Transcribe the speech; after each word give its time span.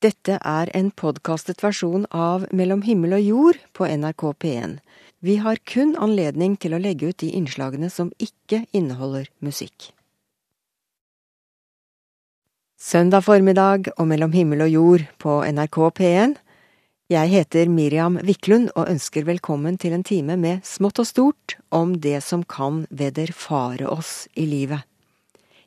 Dette 0.00 0.38
er 0.40 0.70
en 0.72 0.86
podkastet 0.96 1.58
versjon 1.60 2.06
av 2.16 2.46
Mellom 2.56 2.80
himmel 2.86 3.18
og 3.18 3.20
jord 3.20 3.58
på 3.76 3.84
NRK 3.84 4.22
P1. 4.40 4.78
Vi 5.20 5.34
har 5.44 5.60
kun 5.68 5.92
anledning 6.00 6.54
til 6.56 6.72
å 6.72 6.80
legge 6.80 7.10
ut 7.10 7.18
de 7.20 7.28
innslagene 7.36 7.90
som 7.92 8.08
ikke 8.16 8.62
inneholder 8.72 9.28
musikk. 9.44 9.90
Søndag 12.80 13.28
formiddag 13.28 13.92
og 13.98 14.08
Mellom 14.08 14.32
himmel 14.32 14.64
og 14.64 14.72
jord 14.72 15.06
på 15.20 15.42
NRK 15.44 15.80
P1. 16.00 16.36
Jeg 17.12 17.34
heter 17.36 17.68
Miriam 17.68 18.16
Wiklund 18.24 18.72
og 18.72 18.88
ønsker 18.88 19.28
velkommen 19.28 19.76
til 19.76 19.92
en 19.92 20.06
time 20.06 20.40
med 20.40 20.64
smått 20.64 21.04
og 21.04 21.12
stort 21.12 21.60
om 21.68 21.98
det 22.00 22.22
som 22.24 22.48
kan 22.48 22.86
vederfare 22.88 23.84
oss 23.84 24.30
i 24.32 24.48
livet. 24.48 24.80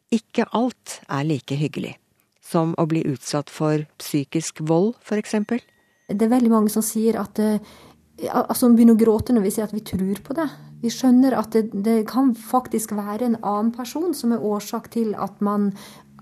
Ikke 0.09 0.49
alt 0.57 1.03
er 1.05 1.29
like 1.29 1.53
hyggelig 1.53 1.99
som 2.53 2.75
å 2.77 2.85
bli 2.89 3.03
utsatt 3.09 3.49
for 3.51 3.87
psykisk 4.01 4.61
vold, 4.69 4.93
eksempel? 5.11 5.63
Det 6.07 6.25
er 6.25 6.35
veldig 6.35 6.51
mange 6.53 6.71
som 6.73 6.85
sier 6.85 7.17
at 7.19 7.39
altså 8.29 8.69
begynner 8.69 8.95
å 8.95 9.01
gråte 9.01 9.33
når 9.33 9.47
vi 9.47 9.51
sier 9.55 9.65
at 9.67 9.73
vi 9.73 9.83
tror 9.85 10.21
på 10.25 10.35
det. 10.37 10.47
Vi 10.83 10.91
skjønner 10.91 11.35
at 11.37 11.55
det, 11.55 11.69
det, 11.73 12.03
kan 12.09 12.33
faktisk 12.35 12.93
være 12.97 13.29
en 13.29 13.39
annen 13.41 13.71
person 13.75 14.13
som 14.13 14.35
er 14.35 14.43
årsak 14.43 14.91
til 14.93 15.13
at 15.15 15.39
man 15.41 15.71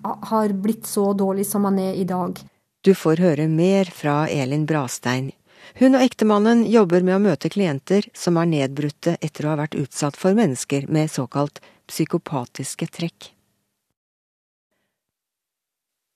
har 0.02 0.53
blitt 0.53 0.88
så 0.89 1.12
dårlig 1.17 1.45
som 1.49 1.66
man 1.67 1.80
er 1.81 1.98
i 1.98 2.08
dag. 2.08 2.39
Du 2.81 2.94
får 2.98 3.22
høre 3.22 3.48
mer 3.50 3.91
fra 3.94 4.25
Elin 4.30 4.66
Brastein. 4.66 5.31
Hun 5.77 5.95
og 5.95 6.02
ektemannen 6.03 6.63
jobber 6.66 7.03
med 7.05 7.20
å 7.20 7.23
møte 7.23 7.52
klienter 7.53 8.08
som 8.17 8.39
er 8.41 8.50
nedbrutte 8.50 9.16
etter 9.22 9.45
å 9.45 9.53
ha 9.53 9.59
vært 9.61 9.77
utsatt 9.77 10.17
for 10.17 10.38
mennesker 10.38 10.88
med 10.89 11.11
såkalt 11.13 11.61
psykopatiske 11.91 12.89
trekk. 12.89 13.30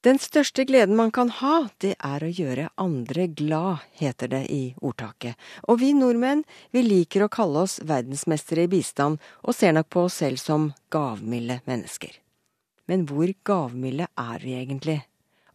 Den 0.05 0.19
største 0.21 0.67
gleden 0.69 0.93
man 0.99 1.09
kan 1.09 1.31
ha, 1.33 1.63
det 1.81 1.95
er 1.97 2.21
å 2.21 2.27
gjøre 2.29 2.67
andre 2.77 3.23
glad, 3.33 3.81
heter 3.97 4.29
det 4.29 4.41
i 4.53 4.75
ordtaket. 4.85 5.33
Og 5.65 5.79
vi 5.81 5.95
nordmenn, 5.97 6.43
vi 6.69 6.83
liker 6.85 7.23
å 7.25 7.29
kalle 7.33 7.63
oss 7.65 7.79
verdensmestere 7.81 8.67
i 8.67 8.69
bistand, 8.69 9.17
og 9.41 9.57
ser 9.57 9.73
nok 9.73 9.89
på 9.89 10.03
oss 10.05 10.19
selv 10.21 10.37
som 10.37 10.67
gavmilde 10.93 11.57
mennesker. 11.65 12.19
Men 12.85 13.07
hvor 13.09 13.33
gavmilde 13.49 14.05
er 14.13 14.45
vi 14.45 14.53
egentlig? 14.59 14.99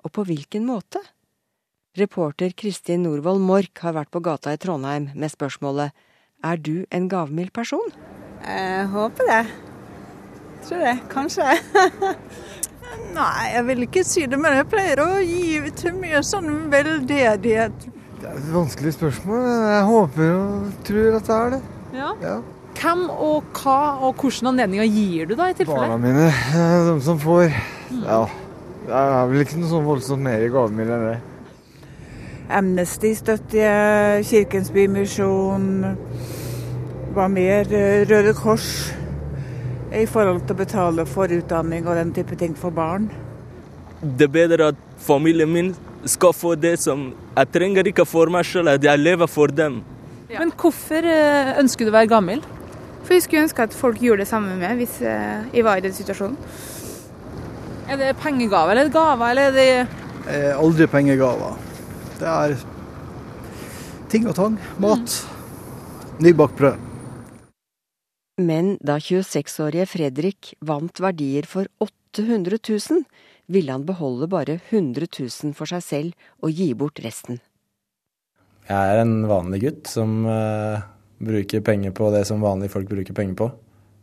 Og 0.02 0.10
på 0.18 0.26
hvilken 0.26 0.66
måte? 0.66 0.98
Reporter 2.00 2.50
Kristin 2.50 3.06
Norvoll 3.06 3.38
Mork 3.38 3.84
har 3.84 3.94
vært 4.00 4.10
på 4.10 4.22
gata 4.24 4.50
i 4.50 4.58
Trondheim 4.58 5.12
med 5.14 5.30
spørsmålet 5.30 5.94
Er 6.42 6.58
du 6.58 6.86
en 6.90 7.06
gavmild 7.10 7.54
person? 7.54 7.94
Jeg 8.42 8.90
håper 8.90 9.30
det. 9.30 9.44
Jeg 9.46 10.66
Tror 10.66 10.84
det. 10.88 10.96
Kanskje. 11.14 11.54
Nei, 13.14 13.46
jeg 13.54 13.66
vil 13.66 13.84
ikke 13.86 14.04
si 14.06 14.26
det, 14.30 14.38
men 14.40 14.54
jeg 14.58 14.68
pleier 14.70 15.02
å 15.02 15.08
gi 15.24 15.72
til 15.78 15.96
mye 15.98 16.22
sånn 16.26 16.50
veldedighet. 16.72 17.88
Det 18.20 18.28
er 18.28 18.36
et 18.36 18.48
vanskelig 18.52 18.92
spørsmål. 18.96 19.44
Jeg 19.72 19.84
håper 19.88 20.32
og 20.36 20.72
tror 20.86 21.16
at 21.18 21.28
det 21.28 21.36
er 21.36 21.54
det. 21.54 21.60
Ja. 21.96 22.10
ja. 22.22 22.36
Hvem 22.80 23.02
og 23.10 23.56
hva 23.60 23.78
og 24.06 24.20
hvilke 24.22 24.46
anledninger 24.48 24.86
gir 24.88 25.30
du 25.30 25.34
da 25.38 25.50
i 25.50 25.56
tilfelle? 25.56 25.88
Barna 25.88 25.98
mine. 26.00 26.28
De 26.90 26.94
som 27.04 27.18
får. 27.20 27.50
Ja. 28.04 28.22
Det 28.86 29.00
er 29.00 29.26
vel 29.30 29.44
ikke 29.44 29.58
noe 29.60 29.70
sånn 29.70 29.86
voldsomt 29.86 30.24
mer 30.24 30.44
i 30.44 30.52
gavemiddel 30.52 30.94
enn 30.96 31.08
det. 31.10 31.18
Amnesty 32.50 33.12
støtter 33.14 33.60
jeg, 33.60 34.24
Kirkens 34.26 34.72
Bymisjon. 34.74 35.68
Hva 37.14 37.28
mer? 37.30 37.68
Røde 38.10 38.34
Kors 38.38 38.70
i 39.90 40.06
forhold 40.06 40.44
til 40.46 40.54
å 40.54 40.60
betale 40.60 41.04
for 41.08 41.32
utdanning 41.34 41.86
og 41.88 41.98
den 41.98 42.12
type 42.14 42.36
ting 42.38 42.54
for 42.58 42.74
barn. 42.74 43.08
Det 44.00 44.28
er 44.28 44.34
bedre 44.34 44.68
at 44.72 44.82
familien 45.02 45.50
min 45.50 45.72
skal 46.08 46.32
få 46.32 46.54
det 46.56 46.78
som 46.80 47.10
Jeg 47.36 47.50
trenger 47.52 47.88
ikke 47.90 48.06
for 48.08 48.30
meg 48.32 48.46
selv, 48.48 48.70
at 48.72 48.84
jeg 48.84 49.00
lever 49.00 49.28
for 49.28 49.52
dem. 49.52 49.80
Ja. 50.30 50.38
Men 50.40 50.52
hvorfor 50.56 51.04
eh, 51.04 51.56
ønsker 51.60 51.84
du 51.84 51.90
å 51.90 51.96
være 51.96 52.10
gammel? 52.10 52.42
For 53.04 53.16
jeg 53.16 53.24
skulle 53.24 53.46
ønske 53.46 53.64
at 53.66 53.74
folk 53.74 54.00
gjorde 54.02 54.24
det 54.24 54.30
samme 54.30 54.56
med 54.60 54.76
hvis 54.78 55.00
eh, 55.02 55.48
jeg 55.52 55.66
var 55.66 55.80
i 55.80 55.84
den 55.84 55.96
situasjonen. 55.96 56.36
Er 57.90 57.98
det 57.98 58.12
pengegave 58.22 58.76
eller 58.76 58.92
gaver, 58.94 59.32
eller 59.32 59.50
er 59.50 59.56
det 59.56 59.70
eh, 60.30 60.52
Aldri 60.54 60.86
pengegaver. 60.86 61.56
Det 62.20 62.28
er 62.28 62.54
ting 64.12 64.28
og 64.30 64.36
tang. 64.38 64.60
Mat. 64.78 65.18
Mm. 65.18 66.22
Nybakt 66.28 66.56
brød. 66.60 66.89
Men 68.40 68.76
da 68.80 68.96
26-årige 69.02 69.84
Fredrik 69.90 70.54
vant 70.64 71.00
verdier 71.02 71.44
for 71.48 71.68
800 71.84 72.56
000, 72.56 73.02
ville 73.50 73.74
han 73.74 73.84
beholde 73.84 74.30
bare 74.30 74.56
100 74.70 75.10
000 75.12 75.56
for 75.58 75.68
seg 75.68 75.82
selv 75.84 76.28
og 76.40 76.54
gi 76.56 76.70
bort 76.78 77.02
resten. 77.04 77.40
Jeg 78.70 78.94
er 78.94 79.02
en 79.02 79.26
vanlig 79.28 79.64
gutt 79.64 79.90
som 79.90 80.22
uh, 80.30 80.80
bruker 81.20 81.64
penger 81.66 81.92
på 81.96 82.08
det 82.14 82.22
som 82.28 82.40
vanlige 82.44 82.72
folk 82.76 82.88
bruker 82.88 83.16
penger 83.16 83.36
på. 83.42 83.50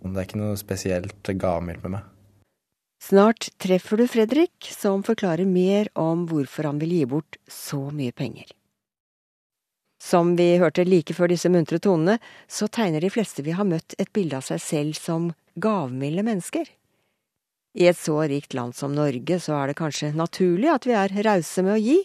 Det 0.03 0.13
er 0.19 0.27
ikke 0.27 0.41
noe 0.41 0.59
spesielt 0.59 1.33
gavmildt 1.39 1.83
med 1.87 1.97
meg. 1.97 2.13
Snart 3.01 3.49
treffer 3.61 4.01
du 4.01 4.07
Fredrik, 4.09 4.69
som 4.73 5.03
forklarer 5.05 5.47
mer 5.47 5.89
om 5.97 6.25
hvorfor 6.29 6.67
han 6.69 6.81
vil 6.81 6.95
gi 6.97 7.03
bort 7.09 7.37
så 7.47 7.87
mye 7.93 8.13
penger. 8.13 8.51
Som 10.07 10.35
vi 10.40 10.53
hørte 10.62 10.85
like 10.88 11.12
før 11.12 11.34
disse 11.34 11.50
muntre 11.51 11.81
tonene, 11.84 12.16
så 12.47 12.69
tegner 12.72 13.03
de 13.03 13.12
fleste 13.12 13.44
vi 13.44 13.56
har 13.57 13.68
møtt 13.68 13.95
et 14.00 14.12
bilde 14.16 14.38
av 14.40 14.45
seg 14.47 14.62
selv 14.63 15.00
som 15.00 15.34
gavmilde 15.59 16.23
mennesker. 16.23 16.69
I 17.78 17.90
et 17.91 18.00
så 18.00 18.22
rikt 18.31 18.56
land 18.56 18.78
som 18.78 18.96
Norge 18.96 19.40
så 19.44 19.57
er 19.57 19.69
det 19.69 19.79
kanskje 19.81 20.13
naturlig 20.16 20.72
at 20.72 20.88
vi 20.88 20.96
er 20.96 21.12
rause 21.28 21.66
med 21.66 21.75
å 21.75 21.81
gi, 21.81 21.97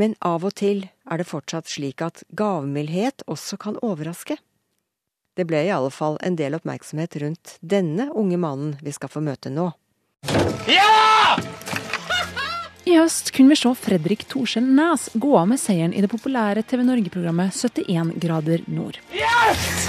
men 0.00 0.16
av 0.24 0.46
og 0.48 0.56
til 0.62 0.86
er 0.88 1.20
det 1.20 1.28
fortsatt 1.28 1.68
slik 1.68 2.00
at 2.06 2.24
gavmildhet 2.32 3.26
også 3.28 3.60
kan 3.60 3.76
overraske. 3.84 4.38
Det 5.36 5.44
ble 5.46 5.66
i 5.66 5.74
alle 5.76 5.92
fall 5.92 6.16
en 6.24 6.40
del 6.40 6.56
oppmerksomhet 6.56 7.20
rundt 7.20 7.58
denne 7.60 8.08
unge 8.16 8.40
mannen 8.40 8.78
vi 8.80 8.96
skal 8.96 9.12
få 9.12 9.22
møte 9.28 9.52
nå. 9.52 9.68
Ja! 10.70 11.09
I 12.90 12.96
høst 12.98 13.28
kunne 13.30 13.52
vi 13.52 13.56
se 13.60 13.70
Fredrik 13.78 14.24
Torskjell 14.26 14.66
Næs 14.74 15.04
gå 15.22 15.28
av 15.38 15.46
med 15.46 15.60
seieren 15.62 15.92
i 15.94 16.00
det 16.02 16.08
populære 16.10 16.64
TV 16.66 16.82
Norge-programmet 16.88 17.54
71 17.54 18.18
grader 18.18 18.64
nord. 18.66 18.98
Yes! 19.14 19.86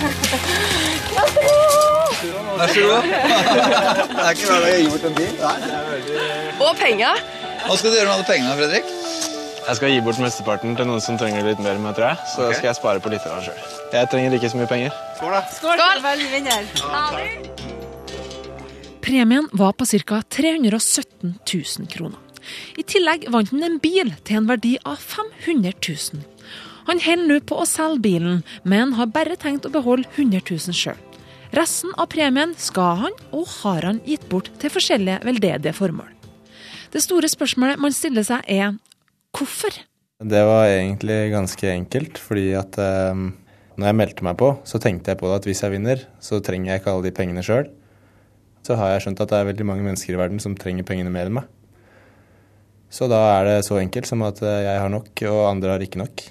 Vær 1.16 2.70
så 2.70 2.84
god! 2.86 3.02
Det 3.10 4.22
er 4.22 4.30
ikke 4.36 4.46
hver 4.52 4.62
dag 4.62 4.70
jeg 4.70 4.84
gir 4.84 4.94
bort 4.94 5.06
en 5.10 5.18
bil. 5.18 5.34
Og 6.62 6.72
penger. 6.78 7.26
Hva 7.66 7.74
skal 7.82 7.90
du 7.90 7.96
gjøre 7.98 8.06
med 8.06 8.16
alle 8.20 8.30
pengene, 8.30 8.54
Fredrik? 8.62 8.86
Jeg 9.66 9.76
skal 9.82 9.94
gi 9.96 10.00
bort 10.06 10.22
mesteparten 10.22 10.78
til 10.78 10.86
noen 10.94 11.02
som 11.02 11.18
trenger 11.18 11.42
litt 11.50 11.62
mer 11.66 11.82
meg, 11.82 11.98
tror 11.98 12.12
jeg. 12.12 12.18
Så 12.36 12.46
okay. 12.46 12.60
skal 12.60 12.70
jeg 12.70 12.78
spare 12.84 13.02
på 13.02 13.10
litt 13.18 13.26
av 13.26 13.42
sjøl. 13.48 13.62
Jeg 13.98 14.14
trenger 14.14 14.30
ikke 14.38 14.54
så 14.54 14.62
mye 14.62 14.70
penger. 14.70 14.92
Skål, 15.18 15.32
da. 15.40 15.42
Skål, 15.58 15.78
Skål. 16.06 16.20
vinner. 16.38 16.62
Premien 19.02 19.50
var 19.58 19.74
på 19.74 19.90
ca. 19.90 20.22
317 20.38 21.34
000 21.34 21.90
kroner. 21.90 22.22
I 22.80 22.86
tillegg 22.88 23.28
vant 23.34 23.52
han 23.54 23.66
en 23.68 23.80
bil 23.84 24.14
til 24.28 24.42
en 24.42 24.50
verdi 24.50 24.76
av 24.88 25.02
500 25.02 25.74
000. 25.78 26.24
Han 26.90 27.02
holder 27.04 27.30
nå 27.30 27.40
på 27.46 27.60
å 27.62 27.68
selge 27.70 28.02
bilen, 28.04 28.42
men 28.64 28.96
har 28.98 29.12
bare 29.14 29.38
tenkt 29.40 29.68
å 29.68 29.74
beholde 29.74 30.10
100 30.16 30.42
000 30.50 30.76
sjøl. 30.76 30.98
Resten 31.56 31.92
av 32.00 32.08
premien 32.14 32.54
skal 32.60 32.98
han, 33.06 33.16
og 33.36 33.50
har 33.62 33.84
han 33.84 34.00
gitt 34.08 34.24
bort 34.32 34.50
til 34.62 34.72
forskjellige 34.72 35.20
veldedige 35.28 35.76
formål. 35.76 36.10
Det 36.92 37.04
store 37.04 37.28
spørsmålet 37.32 37.80
man 37.80 37.96
stiller 37.96 38.26
seg 38.28 38.48
er 38.52 38.74
hvorfor? 39.36 39.76
Det 40.22 40.42
var 40.48 40.70
egentlig 40.70 41.20
ganske 41.34 41.70
enkelt, 41.72 42.20
fordi 42.22 42.52
at 42.56 42.78
eh, 42.80 43.22
når 43.76 43.88
jeg 43.88 43.98
meldte 44.00 44.26
meg 44.28 44.38
på, 44.40 44.52
så 44.68 44.80
tenkte 44.82 45.12
jeg 45.12 45.20
på 45.20 45.30
det 45.30 45.40
at 45.40 45.48
hvis 45.50 45.64
jeg 45.66 45.74
vinner, 45.74 46.04
så 46.24 46.40
trenger 46.44 46.74
jeg 46.74 46.82
ikke 46.82 46.94
alle 46.94 47.08
de 47.08 47.16
pengene 47.20 47.44
sjøl. 47.46 47.70
Så 48.62 48.78
har 48.78 48.94
jeg 48.94 49.06
skjønt 49.06 49.24
at 49.24 49.32
det 49.32 49.40
er 49.40 49.50
veldig 49.50 49.68
mange 49.68 49.86
mennesker 49.88 50.14
i 50.14 50.20
verden 50.20 50.44
som 50.44 50.56
trenger 50.60 50.88
pengene 50.88 51.12
mer 51.14 51.32
enn 51.32 51.40
meg. 51.40 51.50
Så 52.92 53.08
da 53.08 53.22
er 53.38 53.48
det 53.48 53.58
så 53.68 53.80
enkelt 53.80 54.10
som 54.10 54.24
at 54.28 54.42
eh, 54.44 54.66
jeg 54.68 54.84
har 54.84 54.92
nok, 54.92 55.12
og 55.32 55.42
andre 55.48 55.76
har 55.76 55.84
ikke 55.84 56.02
nok. 56.02 56.24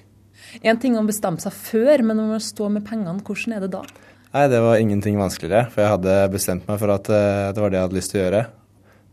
En 0.67 0.81
ting 0.83 0.97
å 0.99 1.07
bestemme 1.07 1.41
seg 1.41 1.55
før, 1.57 2.03
men 2.05 2.19
når 2.19 2.33
man 2.35 2.43
står 2.45 2.73
med 2.77 2.87
pengene, 2.87 3.23
hvordan 3.25 3.57
er 3.57 3.65
det 3.65 3.71
da? 3.73 3.85
Nei, 4.31 4.47
Det 4.51 4.61
var 4.63 4.79
ingenting 4.79 5.17
vanskeligere, 5.19 5.71
for 5.73 5.83
jeg 5.83 5.95
hadde 5.95 6.17
bestemt 6.35 6.69
meg 6.69 6.83
for 6.83 6.93
at 6.95 7.09
eh, 7.09 7.53
det 7.55 7.65
var 7.65 7.73
det 7.73 7.81
jeg 7.81 7.89
hadde 7.89 7.99
lyst 7.99 8.13
til 8.13 8.21
å 8.21 8.27
gjøre. 8.27 8.43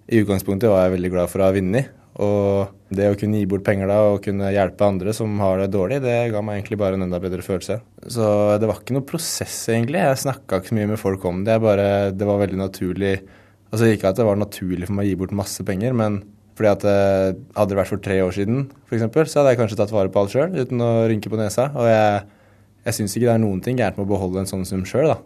I 0.07 0.19
utgangspunktet 0.23 0.71
var 0.71 0.83
jeg 0.85 0.97
veldig 0.97 1.13
glad 1.15 1.31
for 1.31 1.43
å 1.43 1.47
ha 1.47 1.55
vunnet. 1.55 1.93
Og 2.17 2.93
det 2.97 3.11
å 3.11 3.17
kunne 3.19 3.37
gi 3.37 3.47
bort 3.49 3.65
penger 3.65 3.91
da 3.91 3.97
og 4.09 4.23
kunne 4.25 4.49
hjelpe 4.49 4.87
andre 4.87 5.13
som 5.13 5.35
har 5.43 5.59
det 5.61 5.67
dårlig, 5.69 5.99
det 6.01 6.15
ga 6.33 6.41
meg 6.41 6.57
egentlig 6.57 6.79
bare 6.81 6.97
en 6.97 7.05
enda 7.05 7.19
bedre 7.21 7.45
følelse. 7.45 7.77
Så 8.09 8.29
det 8.57 8.69
var 8.69 8.79
ikke 8.81 8.95
noe 8.95 9.05
prosess, 9.05 9.57
egentlig. 9.69 10.01
Jeg 10.01 10.23
snakka 10.23 10.59
ikke 10.59 10.71
så 10.71 10.77
mye 10.79 10.89
med 10.95 11.01
folk 11.01 11.27
om 11.29 11.43
det. 11.45 11.59
Bare, 11.61 11.87
det 12.15 12.27
var 12.27 12.41
veldig 12.43 12.65
naturlig 12.67 13.19
Altså 13.67 13.89
ikke 13.91 14.07
at 14.07 14.15
det 14.15 14.23
var 14.23 14.37
naturlig 14.39 14.87
for 14.87 14.95
meg 14.95 15.03
å 15.03 15.09
gi 15.09 15.15
bort 15.19 15.33
masse 15.35 15.63
penger, 15.67 15.91
men 15.91 16.21
fordi 16.57 16.71
at 16.71 16.83
eh, 16.89 17.37
Hadde 17.57 17.71
det 17.73 17.79
vært 17.79 17.91
for 17.93 18.01
tre 18.03 18.17
år 18.25 18.33
siden, 18.35 18.65
for 18.89 18.97
eksempel, 18.97 19.29
så 19.29 19.41
hadde 19.41 19.53
jeg 19.53 19.61
kanskje 19.61 19.79
tatt 19.79 19.93
vare 19.93 20.11
på 20.13 20.23
alt 20.23 20.33
sjøl 20.33 20.57
uten 20.57 20.83
å 20.83 20.91
rynke 21.09 21.31
på 21.31 21.39
nesa. 21.39 21.69
Og 21.77 21.89
jeg, 21.89 22.21
jeg 22.87 22.97
syns 22.99 23.17
ikke 23.17 23.29
det 23.29 23.33
er 23.35 23.43
noen 23.43 23.63
ting 23.65 23.79
gærent 23.79 23.99
med 23.99 24.07
å 24.07 24.11
beholde 24.11 24.43
en 24.43 24.49
sånn 24.49 24.65
sum 24.67 24.85
sjøl, 24.89 25.13
da. 25.13 25.19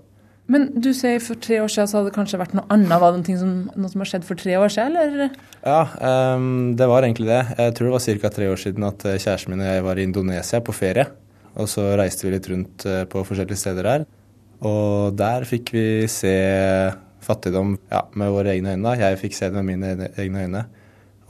Men 0.51 0.67
du 0.83 0.89
sier 0.95 1.21
for 1.23 1.39
tre 1.39 1.61
år 1.63 1.69
siden 1.71 1.87
så 1.87 1.99
hadde 1.99 2.09
det 2.09 2.17
kanskje 2.17 2.39
vært 2.41 2.55
noe 2.57 2.65
annet. 2.73 2.91
Var 2.99 3.13
det 3.13 3.21
noe 3.21 3.39
som, 3.39 3.51
noe 3.71 3.91
som 3.93 4.01
har 4.03 4.09
skjedd 4.09 4.25
for 4.27 4.39
tre 4.39 4.57
år 4.59 4.73
siden, 4.73 4.97
eller? 4.99 5.35
Ja, 5.61 5.81
um, 6.35 6.73
det 6.79 6.87
var 6.91 7.07
egentlig 7.07 7.29
det. 7.29 7.43
Jeg 7.55 7.75
tror 7.77 7.87
det 7.87 7.93
var 7.95 8.23
ca. 8.23 8.31
tre 8.35 8.49
år 8.51 8.59
siden 8.59 8.87
at 8.87 9.05
eh, 9.07 9.19
kjæresten 9.21 9.53
min 9.53 9.63
og 9.63 9.69
jeg 9.69 9.85
var 9.85 10.01
i 10.01 10.07
Indonesia 10.09 10.59
på 10.65 10.75
ferie. 10.75 11.05
Og 11.61 11.69
så 11.71 11.85
reiste 11.99 12.27
vi 12.27 12.33
litt 12.33 12.49
rundt 12.51 12.87
eh, 12.89 13.05
på 13.11 13.23
forskjellige 13.27 13.61
steder 13.61 13.87
der. 13.87 14.05
Og 14.67 15.15
der 15.17 15.47
fikk 15.47 15.71
vi 15.75 15.85
se 16.11 16.35
fattigdom 17.21 17.77
ja, 17.91 18.03
med 18.17 18.33
våre 18.33 18.55
egne 18.55 18.75
øyne. 18.75 18.97
Jeg 18.99 19.19
fikk 19.21 19.37
se 19.37 19.49
det 19.49 19.61
med 19.61 19.69
mine 19.71 20.11
egne 20.19 20.45
øyne. 20.47 20.65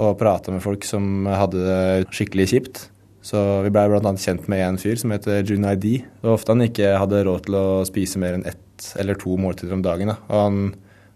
Og 0.01 0.17
prate 0.17 0.53
med 0.53 0.63
folk 0.63 0.85
som 0.87 1.27
hadde 1.29 1.61
det 1.61 2.09
skikkelig 2.15 2.47
kjipt. 2.53 2.85
Så 3.21 3.37
vi 3.61 3.69
blei 3.73 3.85
bl.a. 3.89 4.13
kjent 4.17 4.47
med 4.49 4.63
en 4.65 4.79
fyr 4.81 4.97
som 4.97 5.13
heter 5.13 5.45
Junaidi. 5.45 5.99
Det 6.01 6.25
var 6.25 6.39
ofte 6.39 6.55
han 6.55 6.65
ikke 6.65 6.95
hadde 6.97 7.21
råd 7.27 7.45
til 7.45 7.57
å 7.59 7.65
spise 7.85 8.21
mer 8.21 8.39
enn 8.39 8.47
ett 8.49 8.87
eller 8.97 9.19
to 9.21 9.35
måltider 9.37 9.75
om 9.75 9.83
dagen. 9.85 10.09
Da. 10.09 10.17
Og 10.31 10.39
han 10.41 10.61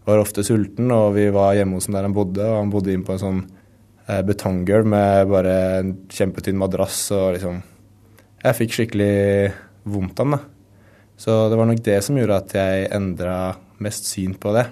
var 0.05 0.21
ofte 0.21 0.45
sulten, 0.45 0.91
og 0.93 1.15
vi 1.17 1.31
var 1.33 1.55
hjemme 1.57 1.79
hos 1.79 1.89
ham 1.89 1.97
der 1.97 2.05
han 2.05 2.13
bodde. 2.13 2.45
Og 2.45 2.59
han 2.59 2.73
bodde 2.73 2.93
inn 2.93 3.05
på 3.07 3.15
en 3.15 3.23
sånn 3.23 3.39
eh, 4.05 4.21
betonggulv 4.27 4.91
med 4.93 5.31
bare 5.31 5.55
en 5.79 5.95
kjempetynn 6.13 6.61
madrass 6.61 7.07
og 7.15 7.39
liksom 7.39 7.63
Jeg 8.45 8.57
fikk 8.59 8.75
skikkelig 8.75 9.15
vondt 9.89 10.19
av 10.21 10.27
ham, 10.27 10.37
da. 10.37 10.43
Så 11.17 11.35
det 11.49 11.57
var 11.57 11.69
nok 11.69 11.81
det 11.81 11.97
som 12.05 12.17
gjorde 12.19 12.37
at 12.37 12.53
jeg 12.53 12.89
endra 12.93 13.37
mest 13.81 14.05
syn 14.11 14.35
på 14.37 14.51
det. 14.53 14.67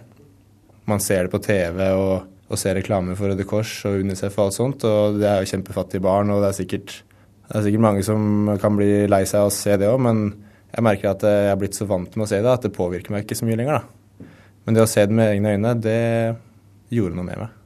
Man 0.85 1.01
ser 1.01 1.25
det 1.25 1.33
på 1.33 1.41
TV 1.41 1.79
og, 1.95 2.27
og 2.51 2.59
ser 2.59 2.75
reklame 2.77 3.15
for 3.17 3.31
Røde 3.31 3.45
Kors 3.47 3.71
og 3.89 4.03
Unicef 4.03 4.37
og 4.37 4.47
alt 4.47 4.57
sånt, 4.57 4.85
og 4.87 5.19
det 5.21 5.29
er 5.29 5.41
jo 5.41 5.51
kjempefattige 5.53 6.03
barn, 6.03 6.31
og 6.33 6.43
det 6.43 6.51
er 6.51 6.59
sikkert 6.59 6.95
det 7.43 7.59
er 7.59 7.65
sikkert 7.65 7.83
mange 7.83 8.03
som 8.07 8.53
kan 8.61 8.77
bli 8.77 9.03
lei 9.11 9.25
seg 9.29 9.43
av 9.43 9.49
å 9.51 9.53
se 9.53 9.75
det 9.77 9.89
òg, 9.89 9.99
men 10.01 10.23
jeg 10.73 10.85
merker 10.87 11.11
at 11.11 11.25
jeg 11.27 11.49
er 11.51 11.59
blitt 11.59 11.75
så 11.77 11.85
vant 11.89 12.15
med 12.15 12.25
å 12.25 12.29
se 12.31 12.39
det 12.41 12.49
at 12.49 12.63
det 12.65 12.71
påvirker 12.73 13.13
meg 13.13 13.25
ikke 13.25 13.37
så 13.37 13.45
mye 13.45 13.59
lenger. 13.59 13.83
da. 13.83 14.29
Men 14.63 14.77
det 14.77 14.85
å 14.85 14.89
se 14.89 15.03
det 15.05 15.17
med 15.17 15.33
egne 15.35 15.51
øyne, 15.53 15.73
det 15.83 15.99
gjorde 16.95 17.19
noe 17.19 17.27
med 17.27 17.43
meg. 17.43 17.59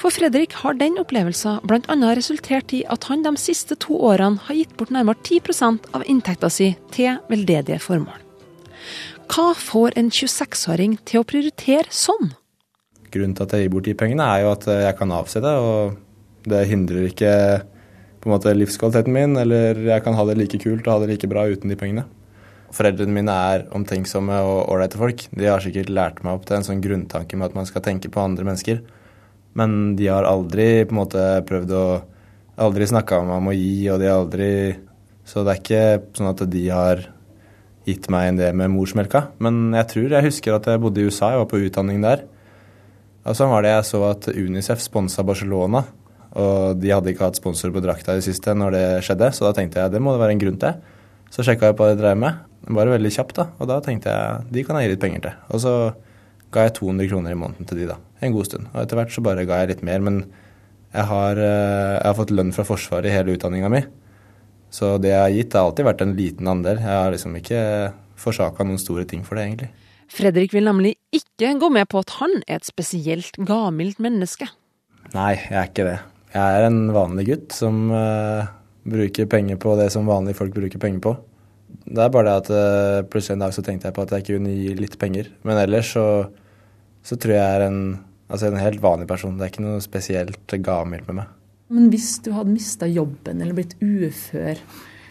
For 0.00 0.12
Fredrik 0.12 0.56
har 0.60 0.76
den 0.76 0.98
opplevelsen 1.00 1.62
bl.a. 1.64 1.96
resultert 2.16 2.74
i 2.76 2.82
at 2.92 3.06
han 3.08 3.22
de 3.24 3.36
siste 3.40 3.78
to 3.80 3.96
årene 4.10 4.42
har 4.48 4.58
gitt 4.58 4.74
bort 4.76 4.92
nærmere 4.92 5.20
10 5.24 5.94
av 5.96 6.04
inntekta 6.04 6.50
si 6.52 6.74
til 6.92 7.22
veldedige 7.30 7.80
formål. 7.80 8.23
Hva 9.30 9.50
får 9.56 9.96
en 9.98 10.10
26-åring 10.12 10.98
til 11.08 11.22
å 11.22 11.26
prioritere 11.28 11.90
sånn? 11.94 12.32
Grunnen 13.14 13.36
til 13.36 13.46
at 13.46 13.54
jeg 13.54 13.66
gir 13.66 13.72
bort 13.72 13.86
de 13.88 13.94
pengene, 13.98 14.26
er 14.26 14.44
jo 14.44 14.52
at 14.54 14.66
jeg 14.68 14.96
kan 14.98 15.14
avse 15.14 15.42
det. 15.42 15.54
og 15.54 16.00
det 16.44 16.66
hindrer 16.68 17.06
ikke 17.08 17.30
på 18.20 18.28
en 18.28 18.34
måte 18.34 18.52
livskvaliteten 18.52 19.14
min, 19.14 19.36
eller 19.40 19.78
jeg 19.86 20.04
kan 20.04 20.16
ha 20.16 20.26
det 20.28 20.36
like 20.36 20.60
kult 20.60 20.84
og 20.84 20.92
ha 20.92 20.98
det 21.02 21.14
like 21.14 21.28
bra 21.30 21.46
uten 21.48 21.72
de 21.72 21.78
pengene. 21.80 22.04
Foreldrene 22.74 23.14
mine 23.14 23.34
er 23.52 23.66
omtenksomme 23.76 24.40
og 24.44 24.72
ålreite 24.74 24.98
folk. 25.00 25.26
De 25.32 25.46
har 25.48 25.62
sikkert 25.62 25.92
lært 25.92 26.22
meg 26.24 26.36
opp 26.36 26.48
til 26.48 26.58
en 26.58 26.66
sånn 26.66 26.82
grunntanke 26.84 27.38
med 27.38 27.52
at 27.52 27.56
man 27.56 27.68
skal 27.68 27.84
tenke 27.84 28.10
på 28.12 28.22
andre 28.22 28.46
mennesker. 28.48 28.82
Men 29.54 29.94
de 29.96 30.08
har 30.10 30.26
aldri 30.26 30.82
på 30.82 30.96
en 30.96 31.00
måte 31.04 31.28
prøvd 31.48 31.78
å 31.78 31.86
Aldri 32.54 32.86
snakka 32.86 33.18
om 33.18 33.48
å 33.50 33.54
gi, 33.54 33.88
og 33.90 33.98
de 33.98 34.06
har 34.06 34.20
aldri 34.20 34.48
Så 35.26 35.42
det 35.42 35.50
er 35.50 35.58
ikke 35.58 35.86
sånn 36.14 36.28
at 36.30 36.42
de 36.52 36.60
har 36.68 37.00
gitt 37.84 38.08
meg 38.12 38.30
en 38.30 38.38
det 38.40 38.52
med 38.56 38.72
morsmelka. 38.72 39.28
Men 39.44 39.74
jeg 39.76 39.90
tror 39.92 40.16
jeg 40.16 40.28
husker 40.28 40.56
at 40.56 40.70
jeg 40.70 40.80
bodde 40.80 41.02
i 41.02 41.08
USA, 41.08 41.34
jeg 41.34 41.42
var 41.42 41.50
på 41.50 41.60
utdanning 41.66 42.00
der. 42.04 42.24
Og 43.24 43.36
så 43.36 43.48
var 43.48 43.64
det 43.64 43.74
jeg 43.74 43.88
så 43.88 44.00
at 44.10 44.28
Unicef 44.34 44.82
sponsa 44.84 45.24
Barcelona 45.24 45.84
og 46.34 46.80
de 46.82 46.90
hadde 46.90 47.12
ikke 47.12 47.28
hatt 47.28 47.38
sponsor 47.38 47.70
på 47.74 47.82
drakta 47.82 48.14
i 48.14 48.18
det 48.18 48.26
siste 48.26 48.54
når 48.58 48.74
det 48.74 48.86
skjedde, 49.06 49.30
så 49.34 49.46
da 49.46 49.52
tenkte 49.54 49.82
jeg 49.82 49.94
det 49.94 50.02
må 50.02 50.14
det 50.14 50.22
være 50.22 50.34
en 50.34 50.42
grunn 50.42 50.58
til. 50.60 50.80
Så 51.30 51.46
sjekka 51.46 51.70
jeg 51.70 51.78
på 51.78 51.86
hva 51.86 51.94
de 51.94 52.00
drev 52.00 52.18
med, 52.18 52.40
bare 52.66 52.94
veldig 52.94 53.12
kjapt, 53.14 53.36
da. 53.38 53.46
Og 53.62 53.70
da 53.70 53.78
tenkte 53.82 54.10
jeg 54.10 54.54
de 54.54 54.64
kan 54.66 54.78
jeg 54.78 54.88
gi 54.88 54.94
litt 54.94 55.02
penger 55.02 55.24
til. 55.28 55.36
Og 55.54 55.62
så 55.62 55.74
ga 56.54 56.66
jeg 56.66 56.76
200 56.78 57.10
kroner 57.10 57.34
i 57.34 57.38
måneden 57.38 57.68
til 57.70 57.82
de 57.82 57.90
da, 57.90 57.98
en 58.22 58.34
god 58.34 58.48
stund. 58.50 58.66
Og 58.72 58.80
etter 58.82 58.98
hvert 58.98 59.14
så 59.14 59.24
bare 59.26 59.46
ga 59.46 59.60
jeg 59.62 59.74
litt 59.74 59.84
mer. 59.86 60.02
Men 60.06 60.20
jeg 60.94 61.06
har, 61.10 61.38
eh, 61.38 61.94
jeg 62.00 62.08
har 62.08 62.18
fått 62.18 62.34
lønn 62.34 62.52
fra 62.54 62.66
Forsvaret 62.66 63.10
i 63.10 63.14
hele 63.14 63.34
utdanninga 63.38 63.70
mi. 63.70 63.84
Så 64.74 64.96
det 64.98 65.12
jeg 65.12 65.22
har 65.22 65.34
gitt, 65.34 65.54
har 65.54 65.68
alltid 65.68 65.86
vært 65.86 66.02
en 66.02 66.16
liten 66.18 66.50
andel. 66.50 66.80
Jeg 66.82 66.98
har 66.98 67.12
liksom 67.14 67.36
ikke 67.38 67.60
forsaka 68.18 68.66
noen 68.66 68.80
store 68.82 69.04
ting 69.06 69.22
for 69.26 69.38
det, 69.38 69.46
egentlig. 69.46 69.70
Fredrik 70.14 70.54
vil 70.54 70.66
nemlig 70.66 70.96
ikke 71.14 71.52
gå 71.62 71.70
med 71.74 71.86
på 71.90 72.02
at 72.02 72.16
han 72.18 72.40
er 72.42 72.58
et 72.58 72.66
spesielt 72.66 73.38
gammelt 73.46 74.00
menneske. 74.02 74.48
Nei, 75.14 75.34
jeg 75.38 75.58
er 75.60 75.70
ikke 75.70 75.86
det. 75.86 75.98
Jeg 76.34 76.58
er 76.58 76.66
en 76.66 76.80
vanlig 76.94 77.28
gutt 77.28 77.54
som 77.54 77.86
uh, 77.94 78.50
bruker 78.90 79.30
penger 79.30 79.60
på 79.62 79.76
det 79.78 79.88
som 79.94 80.10
vanlige 80.10 80.40
folk 80.40 80.56
bruker 80.56 80.82
penger 80.82 81.04
på. 81.04 81.14
Det 81.84 82.00
er 82.02 82.10
bare 82.14 82.26
det 82.26 82.34
at 82.42 82.50
uh, 82.50 83.06
plutselig 83.10 83.36
en 83.36 83.46
dag 83.46 83.54
så 83.54 83.62
tenkte 83.66 83.90
jeg 83.90 83.96
på 83.96 84.06
at 84.06 84.16
jeg 84.16 84.26
kunne 84.32 84.56
gi 84.56 84.74
litt 84.78 84.98
penger. 84.98 85.30
Men 85.46 85.60
ellers 85.62 85.94
så, 85.94 86.06
så 87.06 87.18
tror 87.20 87.36
jeg 87.36 87.42
jeg 87.42 87.60
er 87.60 87.66
en, 87.68 87.80
altså 88.26 88.50
en 88.50 88.58
helt 88.58 88.82
vanlig 88.82 89.06
person. 89.10 89.38
Det 89.38 89.46
er 89.46 89.54
ikke 89.54 89.66
noe 89.68 89.84
spesielt 89.84 90.58
gammelt 90.66 91.06
med 91.10 91.22
meg. 91.22 91.32
Men 91.74 91.90
hvis 91.90 92.18
du 92.22 92.30
hadde 92.36 92.54
mista 92.54 92.86
jobben 92.86 93.42
eller 93.42 93.56
blitt 93.56 93.74
ufør, 93.82 94.60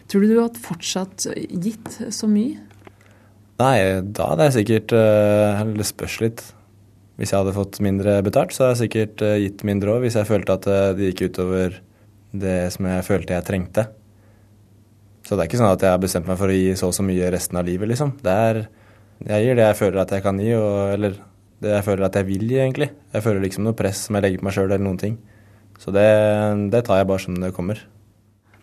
tror 0.08 0.22
du 0.24 0.30
du 0.32 0.38
hadde 0.40 0.62
fortsatt 0.64 1.26
gitt 1.36 1.98
så 2.14 2.28
mye? 2.30 2.62
Nei, 3.60 3.76
da 4.02 4.30
hadde 4.32 4.48
jeg 4.48 4.54
sikkert 4.56 4.94
uh, 4.96 5.60
Det 5.76 5.86
spørs 5.86 6.20
litt. 6.24 6.40
Hvis 7.20 7.30
jeg 7.30 7.38
hadde 7.38 7.54
fått 7.54 7.78
mindre 7.84 8.16
betalt, 8.26 8.54
så 8.54 8.64
hadde 8.64 8.74
jeg 8.74 8.82
sikkert 8.86 9.22
uh, 9.22 9.34
gitt 9.38 9.66
mindre 9.68 9.92
òg, 9.92 10.06
hvis 10.06 10.16
jeg 10.18 10.26
følte 10.30 10.56
at 10.56 10.70
uh, 10.70 10.86
det 10.96 11.12
gikk 11.12 11.28
utover 11.28 11.76
det 12.34 12.56
som 12.74 12.88
jeg 12.90 13.04
følte 13.06 13.36
jeg 13.36 13.46
trengte. 13.46 13.84
Så 15.24 15.36
det 15.36 15.44
er 15.44 15.48
ikke 15.48 15.60
sånn 15.60 15.70
at 15.70 15.84
jeg 15.84 15.94
har 15.94 16.02
bestemt 16.02 16.26
meg 16.28 16.40
for 16.40 16.50
å 16.50 16.56
gi 16.56 16.72
så 16.76 16.90
og 16.90 16.96
så 16.96 17.04
mye 17.06 17.30
resten 17.32 17.60
av 17.60 17.68
livet, 17.68 17.88
liksom. 17.92 18.16
Det 18.24 18.40
er 18.48 18.64
Jeg 19.24 19.44
gir 19.44 19.56
det 19.56 19.68
jeg 19.68 19.78
føler 19.78 20.00
at 20.02 20.10
jeg 20.10 20.24
kan 20.24 20.40
gi, 20.42 20.50
og, 20.58 20.74
eller 20.96 21.14
det 21.62 21.70
jeg 21.70 21.84
føler 21.86 22.04
at 22.08 22.16
jeg 22.18 22.26
vil 22.28 22.42
gi, 22.50 22.58
egentlig. 22.58 22.90
Jeg 23.14 23.24
føler 23.24 23.44
liksom 23.44 23.64
noe 23.64 23.78
press 23.78 24.02
som 24.08 24.18
jeg 24.18 24.26
legger 24.26 24.42
på 24.42 24.48
meg 24.48 24.56
sjøl, 24.56 24.66
eller 24.66 24.84
noen 24.84 25.00
ting. 25.00 25.14
Så 25.82 25.92
det, 25.94 26.06
det 26.72 26.84
tar 26.86 27.00
jeg 27.00 27.08
bare 27.10 27.22
som 27.24 27.36
det 27.40 27.52
kommer. 27.56 27.80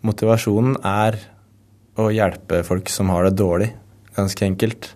Motivasjonen 0.05 0.79
er 0.87 1.19
å 1.99 2.07
hjelpe 2.13 2.63
folk 2.65 2.89
som 2.89 3.11
har 3.13 3.27
det 3.27 3.37
dårlig, 3.39 3.69
ganske 4.15 4.47
enkelt. 4.47 4.93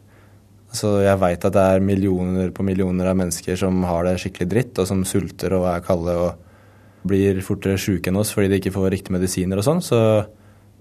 Så 0.76 0.98
jeg 1.06 1.20
veit 1.22 1.46
at 1.48 1.56
det 1.56 1.66
er 1.76 1.84
millioner 1.84 2.50
på 2.56 2.66
millioner 2.68 3.12
av 3.12 3.20
mennesker 3.20 3.60
som 3.60 3.84
har 3.88 4.08
det 4.08 4.18
skikkelig 4.24 4.50
dritt, 4.52 4.82
og 4.82 4.90
som 4.90 5.06
sulter 5.08 5.56
og 5.56 5.70
er 5.72 5.86
kalde 5.86 6.16
og 6.20 6.42
blir 7.06 7.40
fortere 7.46 7.78
sjuke 7.80 8.10
enn 8.10 8.18
oss 8.18 8.32
fordi 8.34 8.50
de 8.50 8.60
ikke 8.60 8.74
får 8.74 8.90
riktige 8.96 9.16
medisiner 9.16 9.62
og 9.62 9.68
sånn. 9.68 9.84
Så 9.86 10.00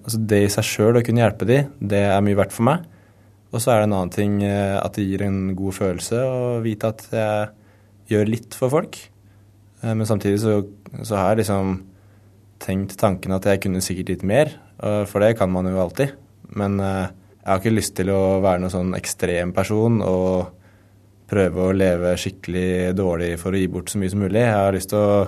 altså 0.04 0.20
det 0.32 0.40
i 0.46 0.50
seg 0.52 0.66
sjøl 0.66 1.00
å 1.00 1.04
kunne 1.04 1.22
hjelpe 1.22 1.48
de, 1.48 1.60
det 1.78 2.04
er 2.08 2.24
mye 2.24 2.38
verdt 2.38 2.56
for 2.56 2.66
meg. 2.70 2.86
Og 3.54 3.62
så 3.62 3.70
er 3.70 3.82
det 3.82 3.88
en 3.90 3.96
annen 4.00 4.14
ting 4.14 4.38
eh, 4.42 4.76
at 4.80 4.96
det 4.96 5.06
gir 5.06 5.22
en 5.22 5.52
god 5.54 5.76
følelse 5.76 6.22
å 6.26 6.38
vite 6.64 6.90
at 6.90 7.04
jeg 7.12 7.50
gjør 8.10 8.32
litt 8.32 8.56
for 8.58 8.72
folk. 8.72 8.98
Eh, 9.84 9.92
men 9.92 10.08
samtidig 10.08 10.40
så, 10.40 10.56
så 11.04 11.20
har 11.20 11.34
jeg 11.34 11.44
liksom 11.44 11.76
tenkt 12.64 12.96
tanken 12.96 13.36
at 13.36 13.44
jeg 13.44 13.60
kunne 13.66 13.84
sikkert 13.84 14.14
gitt 14.14 14.22
mer, 14.24 14.48
for 14.80 15.20
det 15.20 15.34
kan 15.36 15.50
man 15.52 15.66
jo 15.68 15.76
alltid. 15.82 16.14
Men 16.56 16.78
uh, 16.80 17.10
jeg 17.44 17.50
har 17.50 17.60
ikke 17.60 17.74
lyst 17.74 17.94
til 17.98 18.08
å 18.08 18.40
være 18.40 18.62
noen 18.62 18.72
sånn 18.72 18.94
ekstrem 18.96 19.52
person 19.52 19.98
og 20.00 20.54
prøve 21.28 21.66
å 21.66 21.74
leve 21.76 22.14
skikkelig 22.20 22.94
dårlig 22.96 23.34
for 23.40 23.52
å 23.52 23.60
gi 23.60 23.68
bort 23.68 23.92
så 23.92 24.00
mye 24.00 24.12
som 24.12 24.22
mulig. 24.24 24.40
Jeg 24.40 24.54
har 24.56 24.72
lyst 24.76 24.92
til 24.92 25.00
å 25.02 25.26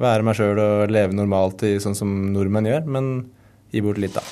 være 0.00 0.24
meg 0.24 0.38
sjøl 0.38 0.60
og 0.62 0.92
leve 0.94 1.16
normalt 1.16 1.64
i 1.68 1.74
sånn 1.82 1.98
som 1.98 2.14
nordmenn 2.32 2.70
gjør, 2.70 2.86
men 2.96 3.10
gi 3.74 3.82
bort 3.84 4.00
litt, 4.00 4.16
da. 4.16 4.24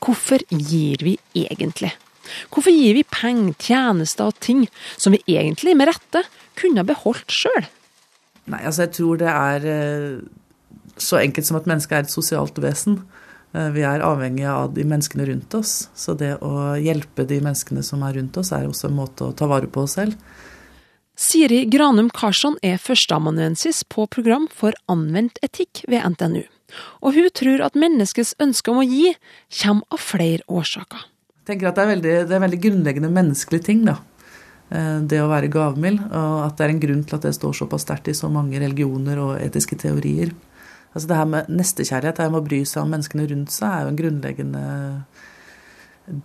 Hvorfor 0.00 0.40
gir 0.48 1.04
vi 1.04 1.18
egentlig? 1.36 1.92
Hvorfor 2.50 2.74
gir 2.74 2.96
vi 2.98 3.06
penger, 3.06 3.54
tjenester 3.58 4.30
og 4.30 4.40
ting 4.42 4.66
som 4.96 5.16
vi 5.16 5.22
egentlig 5.26 5.76
med 5.78 5.90
rette 5.90 6.24
kunne 6.58 6.84
beholdt 6.86 7.32
sjøl? 7.32 7.68
Nei, 8.50 8.62
altså 8.64 8.86
jeg 8.86 8.94
tror 8.98 9.20
det 9.20 9.30
er 9.30 9.66
eh, 9.70 10.20
så 11.00 11.20
enkelt 11.20 11.48
som 11.48 11.58
at 11.60 11.68
mennesket 11.70 11.96
er 11.96 12.06
et 12.06 12.12
sosialt 12.12 12.58
vesen. 12.62 13.00
Eh, 13.54 13.70
vi 13.74 13.84
er 13.86 14.04
avhengige 14.04 14.50
av 14.50 14.74
de 14.74 14.84
menneskene 14.86 15.26
rundt 15.30 15.54
oss. 15.58 15.88
Så 15.94 16.14
det 16.18 16.36
å 16.44 16.76
hjelpe 16.80 17.26
de 17.28 17.40
menneskene 17.44 17.84
som 17.86 18.04
er 18.06 18.16
rundt 18.18 18.38
oss, 18.40 18.52
er 18.56 18.68
også 18.68 18.90
en 18.90 18.98
måte 18.98 19.26
å 19.26 19.36
ta 19.36 19.48
vare 19.50 19.70
på 19.70 19.84
oss 19.86 19.98
selv. 19.98 20.18
Siri 21.20 21.66
Granum 21.68 22.08
Karsson 22.16 22.56
er 22.64 22.80
førsteamanuensis 22.80 23.82
på 23.92 24.06
program 24.08 24.46
for 24.56 24.76
anvendt 24.88 25.36
etikk 25.44 25.82
ved 25.90 26.06
NTNU. 26.14 26.46
Og 27.04 27.16
hun 27.18 27.28
tror 27.36 27.60
at 27.66 27.76
menneskets 27.78 28.36
ønske 28.40 28.72
om 28.72 28.80
å 28.80 28.86
gi 28.86 29.12
kommer 29.60 29.84
av 29.92 30.00
flere 30.00 30.46
årsaker. 30.48 31.02
Jeg 31.40 31.54
tenker 31.54 31.70
at 31.70 31.78
det 31.78 31.82
er, 31.82 31.90
veldig, 31.94 32.14
det 32.28 32.36
er 32.36 32.44
veldig 32.44 32.60
grunnleggende 32.62 33.10
menneskelig 33.14 33.62
ting, 33.66 33.82
da. 33.88 33.96
Eh, 34.70 34.98
det 35.10 35.22
å 35.22 35.30
være 35.30 35.50
gavmild. 35.50 36.02
Og 36.10 36.36
at 36.44 36.58
det 36.58 36.66
er 36.66 36.74
en 36.74 36.84
grunn 36.84 37.02
til 37.06 37.18
at 37.18 37.26
det 37.26 37.34
står 37.36 37.56
såpass 37.62 37.86
sterkt 37.86 38.12
i 38.12 38.16
så 38.16 38.30
mange 38.32 38.60
religioner 38.62 39.18
og 39.22 39.34
etiske 39.40 39.78
teorier. 39.80 40.34
Altså 40.90 41.10
det 41.10 41.18
her 41.18 41.26
med 41.30 41.50
nestekjærlighet, 41.54 42.18
det 42.18 42.26
her 42.26 42.32
med 42.34 42.42
å 42.42 42.46
bry 42.46 42.60
seg 42.66 42.84
om 42.84 42.94
menneskene 42.94 43.26
rundt 43.30 43.52
seg, 43.54 43.70
er 43.70 43.84
jo 43.84 43.92
en 43.92 44.00
grunnleggende 44.00 44.64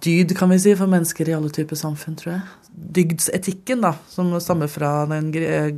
dyd, 0.02 0.32
kan 0.38 0.50
vi 0.50 0.58
si, 0.62 0.72
for 0.78 0.90
mennesker 0.90 1.30
i 1.30 1.36
alle 1.38 1.52
typer 1.54 1.78
samfunn, 1.78 2.16
tror 2.18 2.32
jeg. 2.34 2.56
Dygdsetikken, 2.98 3.84
da, 3.86 3.92
som 4.10 4.32
stammer 4.42 4.70
fra 4.72 5.06
den 5.10 5.30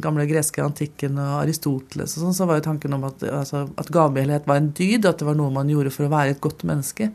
gamle 0.01 0.23
greske 0.29 0.63
antikken 0.63 1.19
og 1.19 1.41
Aristoteles 1.41 2.15
og 2.15 2.23
sånn, 2.23 2.37
så 2.37 2.47
var 2.47 2.61
jo 2.61 2.67
tanken 2.69 2.95
om 2.95 3.03
at, 3.09 3.25
altså, 3.27 3.65
at 3.75 3.91
gavmildhet 3.93 4.47
var 4.47 4.61
en 4.61 4.71
dyd, 4.77 5.09
at 5.09 5.19
det 5.19 5.27
var 5.27 5.35
noe 5.39 5.51
man 5.53 5.71
gjorde 5.71 5.91
for 5.93 6.07
å 6.07 6.13
være 6.13 6.37
et 6.37 6.43
godt 6.43 6.63
menneske. 6.67 7.11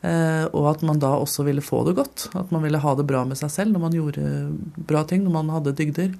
Eh, 0.00 0.46
og 0.56 0.70
at 0.70 0.82
man 0.86 1.00
da 1.00 1.12
også 1.20 1.44
ville 1.44 1.64
få 1.64 1.82
det 1.88 1.96
godt. 1.98 2.28
At 2.38 2.52
man 2.54 2.64
ville 2.64 2.80
ha 2.80 2.94
det 2.96 3.06
bra 3.08 3.24
med 3.28 3.38
seg 3.40 3.52
selv 3.52 3.74
når 3.74 3.84
man 3.84 3.96
gjorde 3.96 4.24
bra 4.88 5.04
ting, 5.04 5.24
når 5.26 5.36
man 5.36 5.52
hadde 5.52 5.76
dygder. 5.76 6.14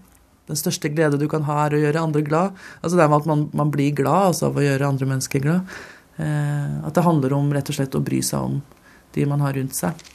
Den 0.51 0.59
største 0.59 0.91
glede 0.93 1.21
du 1.21 1.29
kan 1.31 1.47
ha, 1.47 1.63
er 1.65 1.77
å 1.77 1.81
gjøre 1.85 2.03
andre 2.03 2.25
glad. 2.27 2.59
Altså 2.81 2.99
det 2.99 3.09
med 3.09 3.23
at 3.23 3.31
man, 3.31 3.47
man 3.57 3.73
blir 3.73 3.95
glad 3.97 4.33
altså 4.33 4.51
av 4.51 4.59
å 4.59 4.65
gjøre 4.65 4.89
andre 4.93 5.09
mennesker 5.13 5.45
glad. 5.45 5.75
Eh, 6.21 6.79
at 6.85 6.97
det 6.97 7.07
handler 7.07 7.37
om 7.37 7.53
rett 7.55 7.71
og 7.71 7.79
slett 7.79 7.97
å 7.97 8.05
bry 8.05 8.21
seg 8.25 8.51
om 8.51 8.61
de 9.15 9.27
man 9.31 9.45
har 9.45 9.57
rundt 9.57 9.77
seg. 9.79 10.09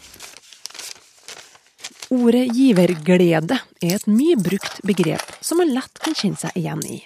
Ordet 2.14 2.46
giverglede 2.54 3.58
er 3.82 3.96
et 3.96 4.06
mye 4.06 4.38
brukt 4.38 4.78
begrep 4.86 5.26
som 5.42 5.58
man 5.58 5.74
lett 5.74 6.04
kan 6.04 6.14
kjenne 6.14 6.38
seg 6.38 6.60
igjen 6.60 6.84
i. 6.86 7.00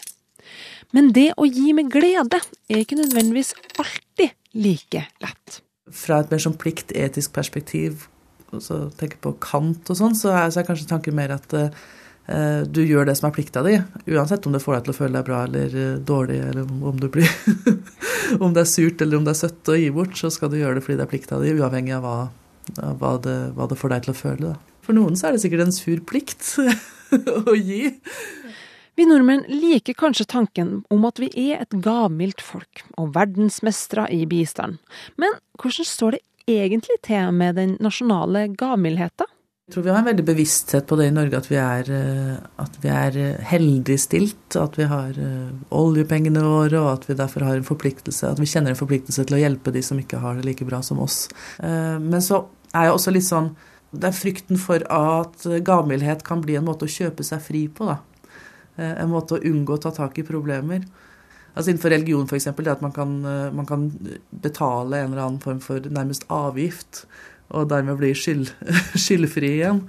Men 0.91 1.13
det 1.15 1.29
å 1.37 1.45
gi 1.47 1.71
med 1.77 1.91
glede 1.93 2.41
er 2.67 2.81
ikke 2.81 2.97
nødvendigvis 2.99 3.53
alltid 3.77 4.35
like 4.57 5.05
lett. 5.23 5.61
Fra 5.95 6.19
et 6.21 6.33
mer 6.33 6.41
sånn 6.43 6.57
pliktetisk 6.59 7.33
perspektiv, 7.35 8.07
og 8.53 8.61
så 8.65 8.81
tenker 8.97 9.21
på 9.21 9.35
Kant 9.43 9.89
og 9.89 9.97
sånn, 9.97 10.17
så 10.17 10.33
er, 10.33 10.49
er 10.49 10.67
kanskje 10.67 10.89
tanken 10.89 11.17
mer 11.17 11.35
at 11.35 11.53
uh, 11.53 12.61
du 12.65 12.81
gjør 12.81 13.09
det 13.09 13.15
som 13.19 13.29
er 13.29 13.35
plikta 13.35 13.63
di, 13.65 13.75
uansett 14.09 14.45
om 14.45 14.55
det 14.55 14.61
får 14.63 14.77
deg 14.77 14.87
til 14.87 14.93
å 14.93 14.97
føle 14.99 15.17
deg 15.17 15.27
bra 15.27 15.43
eller 15.47 15.75
uh, 15.75 15.99
dårlig, 16.01 16.39
eller 16.51 16.65
om 16.65 17.01
du 17.01 17.09
blir 17.13 17.29
Om 18.43 18.53
det 18.53 18.61
er 18.61 18.69
surt 18.69 19.01
eller 19.01 19.17
om 19.17 19.25
det 19.25 19.33
er 19.33 19.41
søtt 19.41 19.71
å 19.73 19.77
gi 19.77 19.89
bort, 19.93 20.17
så 20.17 20.29
skal 20.33 20.51
du 20.51 20.59
gjøre 20.59 20.77
det 20.77 20.85
fordi 20.85 20.99
det 20.99 21.05
er 21.07 21.13
plikta 21.13 21.41
di, 21.41 21.53
uavhengig 21.57 21.95
av 21.97 22.05
hva, 22.05 22.17
av 22.85 22.99
hva, 23.01 23.13
det, 23.21 23.37
hva 23.57 23.69
det 23.69 23.77
får 23.79 23.95
deg 23.95 24.05
til 24.05 24.13
å 24.13 24.19
føle. 24.19 24.51
Da. 24.51 24.75
For 24.85 24.97
noen 24.97 25.17
så 25.17 25.29
er 25.29 25.35
det 25.35 25.41
sikkert 25.43 25.65
en 25.65 25.73
sur 25.73 26.01
plikt 26.05 26.51
å 27.49 27.55
gi. 27.57 27.95
Vi 28.99 29.05
nordmenn 29.07 29.45
liker 29.47 29.95
kanskje 29.95 30.25
tanken 30.27 30.71
om 30.91 31.05
at 31.07 31.21
vi 31.23 31.29
er 31.39 31.61
et 31.63 31.75
gavmildt 31.85 32.41
folk 32.43 32.81
og 32.99 33.13
verdensmestere 33.15 34.09
i 34.11 34.25
bistand. 34.27 34.75
Men 35.15 35.37
hvordan 35.55 35.87
står 35.87 36.17
det 36.17 36.19
egentlig 36.51 36.97
til 37.07 37.29
med 37.31 37.55
den 37.55 37.77
nasjonale 37.79 38.49
gavmildheten? 38.59 39.29
Jeg 39.69 39.75
tror 39.77 39.85
vi 39.85 39.93
har 39.93 40.01
en 40.01 40.09
veldig 40.09 40.25
bevissthet 40.27 40.89
på 40.89 40.97
det 40.99 41.07
i 41.07 41.13
Norge, 41.15 41.39
at 41.39 41.47
vi 41.47 41.59
er, 41.61 41.93
at 42.59 42.75
vi 42.83 42.91
er 42.91 43.21
heldig 43.53 43.97
stilt. 44.01 44.59
At 44.59 44.75
vi 44.81 44.89
har 44.91 45.15
oljepengene 45.79 46.43
våre, 46.43 46.83
og 46.83 46.91
at 46.97 47.07
vi 47.07 47.15
derfor 47.21 47.47
har 47.47 47.55
en 47.55 47.69
forpliktelse, 47.69 48.33
at 48.33 48.43
vi 48.43 48.51
kjenner 48.51 48.75
en 48.75 48.81
forpliktelse 48.81 49.29
til 49.29 49.39
å 49.39 49.43
hjelpe 49.45 49.71
de 49.71 49.85
som 49.85 50.01
ikke 50.01 50.19
har 50.19 50.41
det 50.41 50.49
like 50.49 50.67
bra 50.67 50.81
som 50.83 50.99
oss. 51.05 51.29
Men 51.61 52.19
så 52.25 52.49
er 52.73 52.89
jeg 52.89 52.99
også 52.99 53.15
litt 53.15 53.29
sånn 53.29 53.53
det 53.89 54.11
er 54.11 54.13
frykten 54.13 54.59
for 54.61 54.83
at 54.93 55.47
gavmildhet 55.65 56.21
kan 56.27 56.43
bli 56.43 56.59
en 56.59 56.67
måte 56.67 56.85
å 56.85 56.91
kjøpe 56.99 57.23
seg 57.25 57.41
fri 57.41 57.63
på. 57.71 57.87
da. 57.87 58.01
Eh, 58.79 58.95
en 59.03 59.11
måte 59.11 59.35
å 59.37 59.43
unngå 59.43 59.75
å 59.75 59.81
ta 59.83 59.91
tak 59.95 60.19
i 60.21 60.27
problemer. 60.27 60.85
Altså 61.55 61.71
Innenfor 61.71 61.91
religion 61.91 62.29
f.eks. 62.29 62.51
det 62.55 62.71
at 62.71 62.85
man 62.85 62.93
kan, 62.95 63.17
eh, 63.25 63.49
man 63.55 63.67
kan, 63.67 63.89
betale 64.29 65.01
en 65.01 65.11
eller 65.11 65.25
annen 65.25 65.43
form 65.43 65.59
for 65.63 65.83
nærmest 65.89 66.27
avgift, 66.31 67.03
og 67.49 67.65
dermed 67.71 67.97
bli 67.97 68.11
skyld, 68.13 68.51
skyldfri 69.05 69.55
igjen. 69.57 69.83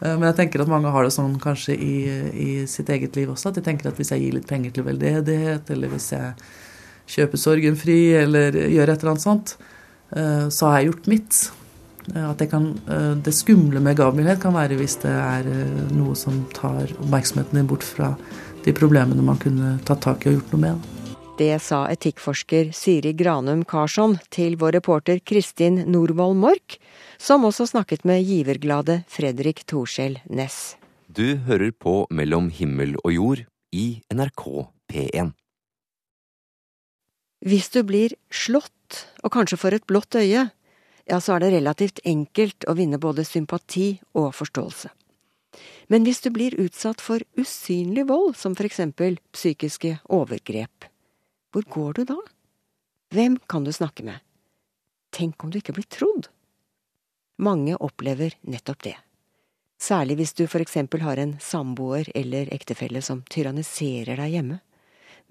Eh, 0.00 0.16
men 0.16 0.26
jeg 0.30 0.40
tenker 0.40 0.64
at 0.64 0.72
mange 0.72 0.90
har 0.90 1.06
det 1.06 1.14
sånn 1.14 1.36
kanskje 1.42 1.76
i, 1.76 1.94
i, 2.32 2.50
sitt 2.70 2.90
eget 2.90 3.18
liv 3.18 3.30
også. 3.30 3.52
At 3.52 3.60
de 3.60 3.66
tenker 3.68 3.92
at 3.92 4.00
hvis 4.00 4.14
jeg 4.14 4.24
gir 4.24 4.38
litt 4.38 4.50
penger 4.50 4.74
til 4.74 4.88
veldedighet, 4.88 5.70
eller 5.76 5.92
hvis 5.92 6.10
jeg 6.16 6.34
kjøper 7.12 7.40
sorgen 7.40 7.78
fri, 7.78 8.00
eller 8.16 8.56
gjør 8.56 8.94
et 8.94 9.02
eller 9.02 9.14
annet 9.14 9.26
sånt, 9.26 9.56
så 10.12 10.68
har 10.68 10.78
jeg 10.78 10.90
gjort 10.90 11.06
mitt. 11.08 11.38
Eh, 12.10 12.30
at 12.30 12.38
det, 12.38 12.48
kan, 12.50 12.72
eh, 12.88 13.12
det 13.14 13.34
skumle 13.34 13.80
med 13.80 13.96
gavmildhet 14.00 14.40
kan 14.42 14.56
være 14.56 14.78
hvis 14.80 14.98
det 15.04 15.12
er 15.12 15.46
eh, 15.50 15.84
noe 15.94 16.16
som 16.18 16.42
tar 16.56 16.90
oppmerksomheten 16.98 17.60
din 17.60 17.70
bort 17.70 17.86
fra 17.86 18.14
de 18.64 18.74
problemene 18.74 19.24
man 19.24 19.40
kunne 19.42 19.76
tatt 19.86 20.02
tak 20.04 20.26
i 20.26 20.32
og 20.32 20.40
gjort 20.40 20.56
noe 20.56 20.64
med. 20.66 20.90
Det 21.40 21.54
sa 21.64 21.86
etikkforsker 21.90 22.74
Siri 22.76 23.14
Granum 23.16 23.64
Karsson 23.66 24.18
til 24.30 24.58
vår 24.60 24.76
reporter 24.76 25.22
Kristin 25.24 25.80
Norvoll 25.90 26.36
Mork, 26.38 26.76
som 27.18 27.46
også 27.48 27.66
snakket 27.70 28.04
med 28.06 28.22
giverglade 28.22 29.00
Fredrik 29.10 29.64
Torskjell 29.66 30.20
Næss. 30.28 30.76
Du 31.08 31.36
hører 31.48 31.72
på 31.72 32.02
Mellom 32.10 32.50
himmel 32.52 32.94
og 33.02 33.14
jord 33.16 33.44
i 33.72 34.02
NRK 34.12 34.44
P1. 34.92 35.32
Hvis 37.42 37.72
du 37.74 37.80
blir 37.82 38.14
slått, 38.30 39.02
og 39.24 39.32
kanskje 39.34 39.58
får 39.58 39.80
et 39.80 39.88
blått 39.88 40.14
øye, 40.20 40.46
ja, 41.08 41.20
så 41.20 41.36
er 41.36 41.44
det 41.44 41.52
relativt 41.56 42.00
enkelt 42.04 42.66
å 42.68 42.76
vinne 42.78 43.00
både 43.02 43.24
sympati 43.26 43.96
og 44.18 44.32
forståelse. 44.36 44.90
Men 45.92 46.06
hvis 46.06 46.22
du 46.24 46.30
blir 46.32 46.56
utsatt 46.60 47.02
for 47.04 47.20
usynlig 47.36 48.06
vold, 48.08 48.36
som 48.38 48.54
for 48.56 48.68
eksempel 48.68 49.18
psykiske 49.34 49.98
overgrep, 50.08 50.86
hvor 51.52 51.66
går 51.68 51.98
du 51.98 52.04
da? 52.14 52.18
Hvem 53.12 53.36
kan 53.50 53.64
du 53.64 53.72
snakke 53.72 54.06
med? 54.06 54.22
Tenk 55.12 55.44
om 55.44 55.50
du 55.52 55.58
ikke 55.60 55.74
blir 55.76 55.88
trodd? 55.92 56.30
Mange 57.42 57.76
opplever 57.76 58.38
nettopp 58.48 58.86
det. 58.86 58.96
Særlig 59.82 60.20
hvis 60.20 60.32
du 60.38 60.46
for 60.46 60.62
eksempel 60.62 61.02
har 61.04 61.18
en 61.18 61.34
samboer 61.42 62.08
eller 62.14 62.48
ektefelle 62.54 63.02
som 63.04 63.24
tyranniserer 63.28 64.16
deg 64.16 64.36
hjemme, 64.38 64.60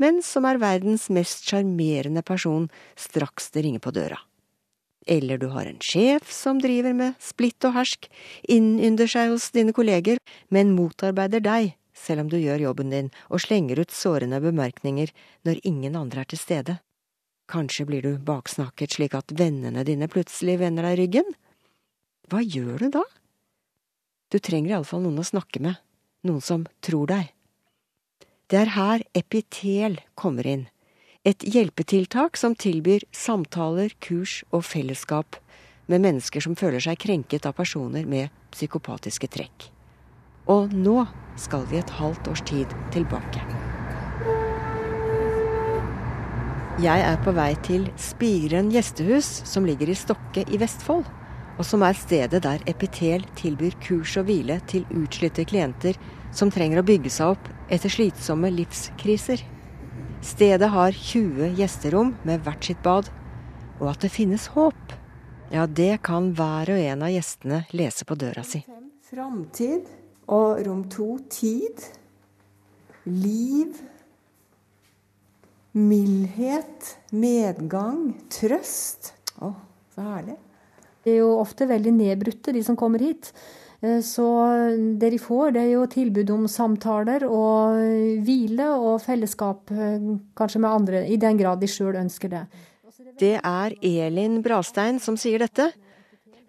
men 0.01 0.19
som 0.25 0.45
er 0.45 0.59
verdens 0.61 1.07
mest 1.13 1.47
sjarmerende 1.47 2.21
person 2.25 2.67
straks 2.99 3.49
det 3.55 3.63
ringer 3.65 3.83
på 3.83 3.93
døra. 3.95 4.19
Eller 5.07 5.41
du 5.41 5.47
har 5.53 5.65
en 5.65 5.81
sjef 5.81 6.29
som 6.31 6.59
driver 6.61 6.93
med 6.93 7.17
splitt 7.21 7.65
og 7.65 7.73
hersk, 7.79 8.07
innynder 8.45 9.09
seg 9.09 9.31
hos 9.33 9.49
dine 9.55 9.73
kolleger, 9.73 10.21
men 10.53 10.75
motarbeider 10.77 11.41
deg 11.41 11.73
selv 12.01 12.25
om 12.25 12.29
du 12.31 12.37
gjør 12.39 12.65
jobben 12.65 12.91
din 12.93 13.09
og 13.29 13.43
slenger 13.43 13.81
ut 13.81 13.93
sårende 13.93 14.41
bemerkninger 14.43 15.11
når 15.47 15.61
ingen 15.67 15.97
andre 15.99 16.23
er 16.23 16.31
til 16.31 16.41
stede. 16.41 16.77
Kanskje 17.51 17.85
blir 17.87 18.05
du 18.05 18.21
baksnakket 18.25 18.95
slik 18.95 19.15
at 19.17 19.33
vennene 19.37 19.83
dine 19.87 20.07
plutselig 20.11 20.57
vender 20.61 20.87
deg 20.87 21.01
ryggen? 21.01 21.33
Hva 22.31 22.39
gjør 22.45 22.85
du 22.85 22.89
da? 22.95 23.03
Du 24.31 24.39
trenger 24.39 24.77
iallfall 24.77 25.03
noen 25.03 25.19
å 25.19 25.27
snakke 25.27 25.59
med, 25.63 25.75
noen 26.23 26.43
som 26.43 26.63
tror 26.85 27.11
deg. 27.11 27.33
Det 28.47 28.59
er 28.61 28.75
her 28.75 29.03
epitel 29.17 29.99
kommer 30.15 30.47
inn 30.47 30.69
et 31.21 31.43
hjelpetiltak 31.45 32.37
som 32.37 32.55
tilbyr 32.57 33.03
samtaler, 33.13 33.93
kurs 34.01 34.41
og 34.49 34.65
fellesskap 34.65 35.37
med 35.91 36.01
mennesker 36.01 36.41
som 36.41 36.55
føler 36.57 36.81
seg 36.81 36.97
krenket 37.03 37.45
av 37.45 37.53
personer 37.59 38.07
med 38.09 38.33
psykopatiske 38.55 39.29
trekk. 39.29 39.67
Og 40.49 40.73
nå 40.73 41.03
skal 41.37 41.67
vi 41.69 41.77
et 41.77 41.93
halvt 41.99 42.31
års 42.31 42.41
tid 42.49 42.73
tilbake. 42.93 43.43
Jeg 46.81 47.05
er 47.05 47.19
på 47.21 47.33
vei 47.37 47.51
til 47.61 47.85
Spiren 48.01 48.71
gjestehus, 48.73 49.27
som 49.45 49.67
ligger 49.67 49.91
i 49.91 49.97
Stokke 49.97 50.47
i 50.49 50.57
Vestfold, 50.57 51.05
og 51.59 51.67
som 51.67 51.83
er 51.85 51.93
stedet 51.99 52.41
der 52.41 52.63
Epitel 52.65 53.27
tilbyr 53.37 53.77
kurs 53.83 54.15
og 54.17 54.25
hvile 54.31 54.57
til 54.71 54.87
utslitte 54.89 55.45
klienter 55.45 55.99
som 56.33 56.49
trenger 56.49 56.81
å 56.81 56.87
bygge 56.87 57.11
seg 57.13 57.35
opp 57.35 57.51
etter 57.69 57.91
slitsomme 57.93 58.49
livskriser. 58.55 59.43
Stedet 60.21 60.69
har 60.69 60.91
20 60.91 61.55
gjesterom 61.57 62.11
med 62.23 62.43
hvert 62.45 62.65
sitt 62.65 62.81
bad, 62.85 63.07
og 63.81 63.87
at 63.89 64.03
det 64.05 64.11
finnes 64.13 64.51
håp. 64.53 64.93
Ja, 65.49 65.65
det 65.65 66.03
kan 66.05 66.29
hver 66.37 66.69
og 66.75 66.77
en 66.79 67.01
av 67.07 67.09
gjestene 67.09 67.63
lese 67.73 68.05
på 68.05 68.15
døra 68.15 68.43
si. 68.45 68.61
Framtid 69.09 69.89
og 70.31 70.61
rom 70.67 70.83
to 70.93 71.15
tid. 71.33 71.81
Liv. 73.09 73.81
Mildhet. 75.73 76.93
Medgang. 77.09 78.13
Trøst. 78.31 79.15
Å, 79.41 79.51
så 79.95 80.05
herlig. 80.05 80.37
Det 81.01 81.15
er 81.15 81.23
jo 81.23 81.33
ofte 81.41 81.65
veldig 81.65 81.95
nedbrutte, 81.97 82.53
de 82.53 82.61
som 82.63 82.77
kommer 82.77 83.01
hit. 83.01 83.33
Eh, 83.81 84.01
så 84.05 84.27
det 84.99 85.09
de 85.09 85.19
får, 85.19 85.51
det 85.55 85.61
er 85.65 85.71
jo 85.73 85.85
tilbud 85.89 86.33
om 86.33 86.47
samtaler 86.49 87.25
og 87.27 87.79
hvile 88.25 88.67
og 88.77 89.01
fellesskap, 89.01 89.71
eh, 89.71 90.11
kanskje 90.37 90.61
med 90.61 90.71
andre, 90.71 91.05
i 91.07 91.17
den 91.17 91.37
grad 91.37 91.61
de 91.61 91.69
sjøl 91.69 91.97
ønsker 91.97 92.29
det. 92.29 92.45
Det 93.19 93.39
er 93.41 93.73
Elin 93.81 94.41
Brastein 94.41 94.99
som 94.99 95.17
sier 95.17 95.41
dette. 95.41 95.71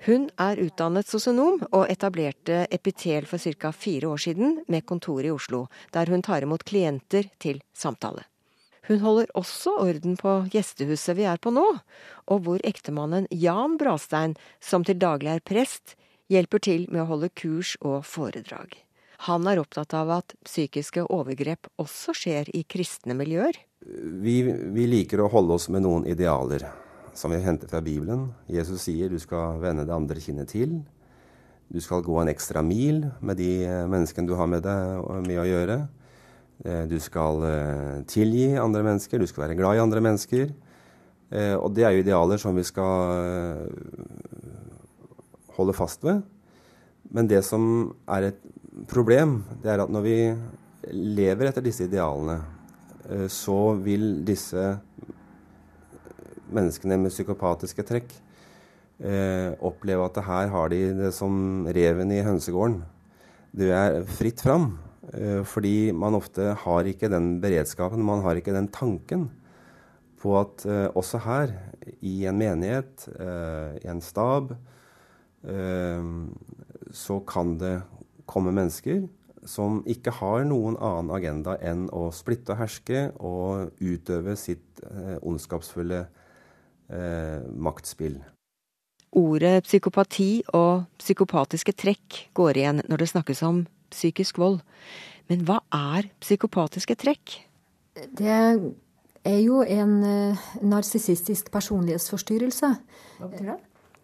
Hun 0.06 0.26
er 0.40 0.58
utdannet 0.58 1.06
sosionom 1.06 1.60
og 1.70 1.86
etablerte 1.90 2.66
Epitel 2.74 3.24
for 3.24 3.38
ca. 3.38 3.70
fire 3.70 4.08
år 4.10 4.18
siden 4.18 4.64
med 4.68 4.84
kontor 4.84 5.22
i 5.22 5.30
Oslo, 5.30 5.68
der 5.92 6.10
hun 6.10 6.22
tar 6.22 6.42
imot 6.42 6.64
klienter 6.64 7.30
til 7.38 7.62
samtale. 7.72 8.24
Hun 8.88 8.98
holder 8.98 9.30
også 9.38 9.76
orden 9.78 10.16
på 10.18 10.48
gjestehuset 10.50 11.16
vi 11.16 11.22
er 11.22 11.38
på 11.38 11.52
nå, 11.54 11.78
og 12.26 12.40
hvor 12.42 12.58
ektemannen 12.66 13.28
Jan 13.30 13.78
Brastein, 13.78 14.34
som 14.60 14.82
til 14.82 14.98
daglig 14.98 15.36
er 15.36 15.44
prest, 15.46 15.94
hjelper 16.32 16.62
til 16.64 16.86
med 16.90 17.04
å 17.04 17.10
holde 17.12 17.30
kurs 17.36 17.76
og 17.80 18.02
foredrag. 18.08 18.74
Han 19.28 19.46
er 19.46 19.60
opptatt 19.62 19.94
av 19.94 20.10
at 20.10 20.34
psykiske 20.42 21.04
overgrep 21.06 21.68
også 21.82 22.14
skjer 22.16 22.48
i 22.56 22.64
kristne 22.66 23.14
miljøer. 23.14 23.54
Vi, 23.82 24.40
vi 24.42 24.86
liker 24.88 25.22
å 25.22 25.30
holde 25.30 25.58
oss 25.58 25.68
med 25.70 25.84
noen 25.86 26.08
idealer. 26.10 26.66
som 27.14 27.30
vi 27.30 27.42
henter 27.44 27.68
fra 27.68 27.82
Bibelen. 27.84 28.30
Jesus 28.48 28.86
sier 28.86 29.10
du 29.12 29.18
skal 29.20 29.58
vende 29.60 29.84
det 29.84 29.92
andre 29.92 30.16
kinnet 30.16 30.48
til. 30.48 30.78
Du 31.68 31.80
skal 31.80 32.00
gå 32.00 32.16
en 32.20 32.30
ekstra 32.32 32.62
mil 32.64 33.02
med 33.20 33.36
de 33.36 33.68
menneskene 33.84 34.28
du 34.28 34.32
har 34.34 34.48
med 34.48 34.62
deg 34.64 35.04
med 35.26 35.40
å 35.42 35.44
gjøre. 35.44 35.76
Eh, 36.64 36.84
du 36.88 36.98
skal 37.02 37.42
eh, 37.48 38.02
tilgi 38.08 38.52
andre 38.56 38.84
mennesker, 38.86 39.18
du 39.18 39.26
skal 39.26 39.46
være 39.46 39.58
glad 39.58 39.76
i 39.76 39.82
andre 39.82 40.02
mennesker. 40.04 40.52
Eh, 41.32 41.54
og 41.56 41.72
det 41.74 41.84
er 41.84 41.96
jo 41.96 42.04
idealer 42.04 42.38
som 42.38 42.56
vi 42.56 42.64
skal 42.66 43.66
holde 45.56 45.76
fast 45.76 46.04
ved. 46.06 46.22
Men 47.12 47.28
det 47.30 47.42
som 47.44 47.92
er 48.08 48.30
et 48.30 48.40
problem, 48.90 49.40
det 49.62 49.72
er 49.72 49.82
at 49.84 49.92
når 49.92 50.04
vi 50.06 50.16
lever 50.92 51.48
etter 51.48 51.64
disse 51.64 51.86
idealene, 51.88 52.38
så 53.28 53.74
vil 53.82 54.22
disse 54.24 54.62
menneskene 56.52 57.00
med 57.02 57.12
psykopatiske 57.12 57.84
trekk 57.86 58.14
oppleve 59.66 60.06
at 60.06 60.20
her 60.22 60.52
har 60.54 60.70
de 60.70 60.80
det 60.94 61.10
som 61.16 61.66
reven 61.66 62.14
i 62.14 62.22
hønsegården. 62.22 62.78
Det 63.52 63.72
er 63.74 63.98
fritt 64.06 64.40
fram. 64.40 64.70
Eh, 65.10 65.42
fordi 65.44 65.92
man 65.92 66.14
ofte 66.14 66.52
har 66.62 66.86
ikke 66.88 67.10
den 67.10 67.40
beredskapen, 67.42 68.04
man 68.06 68.22
har 68.22 68.38
ikke 68.38 68.54
den 68.54 68.68
tanken 68.70 69.26
på 70.22 70.36
at 70.38 70.62
også 70.94 71.18
her, 71.24 71.50
i 71.98 72.28
en 72.30 72.38
menighet, 72.38 73.08
i 73.82 73.88
en 73.90 74.00
stab, 74.00 74.52
så 75.42 77.16
kan 77.26 77.56
det 77.58 77.74
komme 78.30 78.52
mennesker 78.54 79.02
som 79.48 79.80
ikke 79.90 80.12
har 80.20 80.44
noen 80.46 80.76
annen 80.78 81.10
agenda 81.16 81.56
enn 81.58 81.88
å 81.90 82.12
splitte 82.14 82.54
og 82.54 82.60
herske 82.60 83.00
og 83.18 83.72
utøve 83.82 84.36
sitt 84.38 84.82
ondskapsfulle 85.18 86.04
maktspill. 87.58 88.20
Ordet 89.18 89.64
psykopati 89.66 90.44
og 90.56 90.86
psykopatiske 91.02 91.74
trekk 91.74 92.20
går 92.38 92.62
igjen 92.62 92.84
når 92.86 93.02
det 93.02 93.10
snakkes 93.10 93.42
om 93.48 93.64
psykisk 93.92 94.38
vold. 94.40 94.62
Men 95.28 95.42
hva 95.48 95.58
er 95.74 96.08
psykopatiske 96.22 96.96
trekk? 97.02 97.34
Det 97.92 98.30
er 98.30 99.40
jo 99.42 99.60
en 99.66 99.98
narsissistisk 100.62 101.50
personlighetsforstyrrelse. 101.52 102.72
Hva 103.18 103.28
betyr 103.34 103.52
det? 103.52 103.60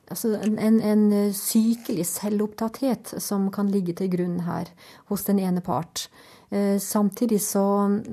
Altså 0.08 0.32
en, 0.40 0.56
en, 0.58 0.80
en, 0.80 1.04
sykelig 1.36 2.06
selvopptatthet 2.08 3.16
som 3.22 3.50
kan 3.52 3.70
ligge 3.72 3.94
til 3.98 4.10
grunn 4.12 4.42
her 4.46 4.70
hos 5.10 5.26
den 5.28 5.40
ene 5.42 5.62
part. 5.64 6.06
Eh, 6.48 6.78
samtidig 6.80 7.42
så, 7.44 7.64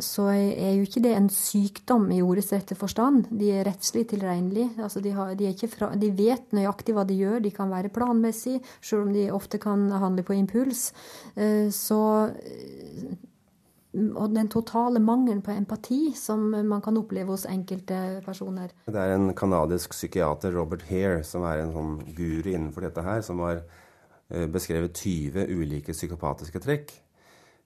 så, 0.03 0.27
er 0.35 0.73
jo 0.75 0.83
ikke 0.83 1.03
det 1.05 1.13
en 1.15 1.29
sykdom 1.31 2.09
i 2.11 2.19
ordets 2.23 2.51
rette 2.51 2.75
forstand. 2.75 3.29
De 3.31 3.53
er 3.55 3.67
rettslig 3.67 4.09
tilregnelige. 4.11 4.73
Altså 4.83 4.99
de, 5.03 5.13
de, 5.39 5.53
de, 6.01 6.11
vet 6.17 6.57
nøyaktig 6.57 6.97
hva 6.97 7.05
de 7.07 7.15
gjør. 7.21 7.39
De 7.45 7.53
kan 7.55 7.71
være 7.71 7.93
planmessige, 7.95 8.59
selv 8.81 9.07
om 9.07 9.13
de 9.15 9.29
ofte 9.31 9.61
kan 9.61 9.87
handle 9.91 10.25
på 10.27 10.35
impuls. 10.35 10.89
Eh, 11.35 11.71
så 11.71 12.01
eh, 12.35 13.15
og 13.95 14.33
den 14.35 14.49
totale 14.51 14.99
mangelen 14.99 15.41
på 15.45 15.53
empati 15.55 16.09
som 16.17 16.49
man 16.51 16.81
kan 16.83 16.97
oppleve 16.99 17.31
hos 17.31 17.45
enkelte 17.47 18.21
personer. 18.25 18.73
Det 18.85 18.99
er 18.99 19.15
en 19.15 19.31
canadisk 19.37 19.95
psykiater, 19.95 20.51
Robert 20.55 20.83
Hare, 20.89 21.23
som 21.23 21.45
er 21.47 21.63
en 21.63 21.73
sånn 21.75 21.95
guru 22.17 22.51
innenfor 22.51 22.87
dette 22.87 23.05
her, 23.05 23.23
som 23.23 23.39
har 23.45 23.63
beskrevet 24.51 24.97
20 24.97 25.47
ulike 25.53 25.93
psykopatiske 25.93 26.59
trekk. 26.63 26.95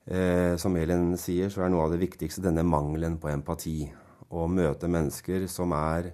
Eh, 0.10 0.56
som 0.58 0.76
Elin 0.78 1.14
sier, 1.22 1.52
så 1.54 1.64
er 1.64 1.70
noe 1.74 1.86
av 1.86 1.94
det 1.94 2.02
viktigste 2.02 2.42
denne 2.42 2.64
mangelen 2.66 3.20
på 3.22 3.30
empati. 3.30 3.84
Å 4.34 4.48
møte 4.50 4.90
mennesker 4.90 5.46
som 5.50 5.74
er 5.78 6.12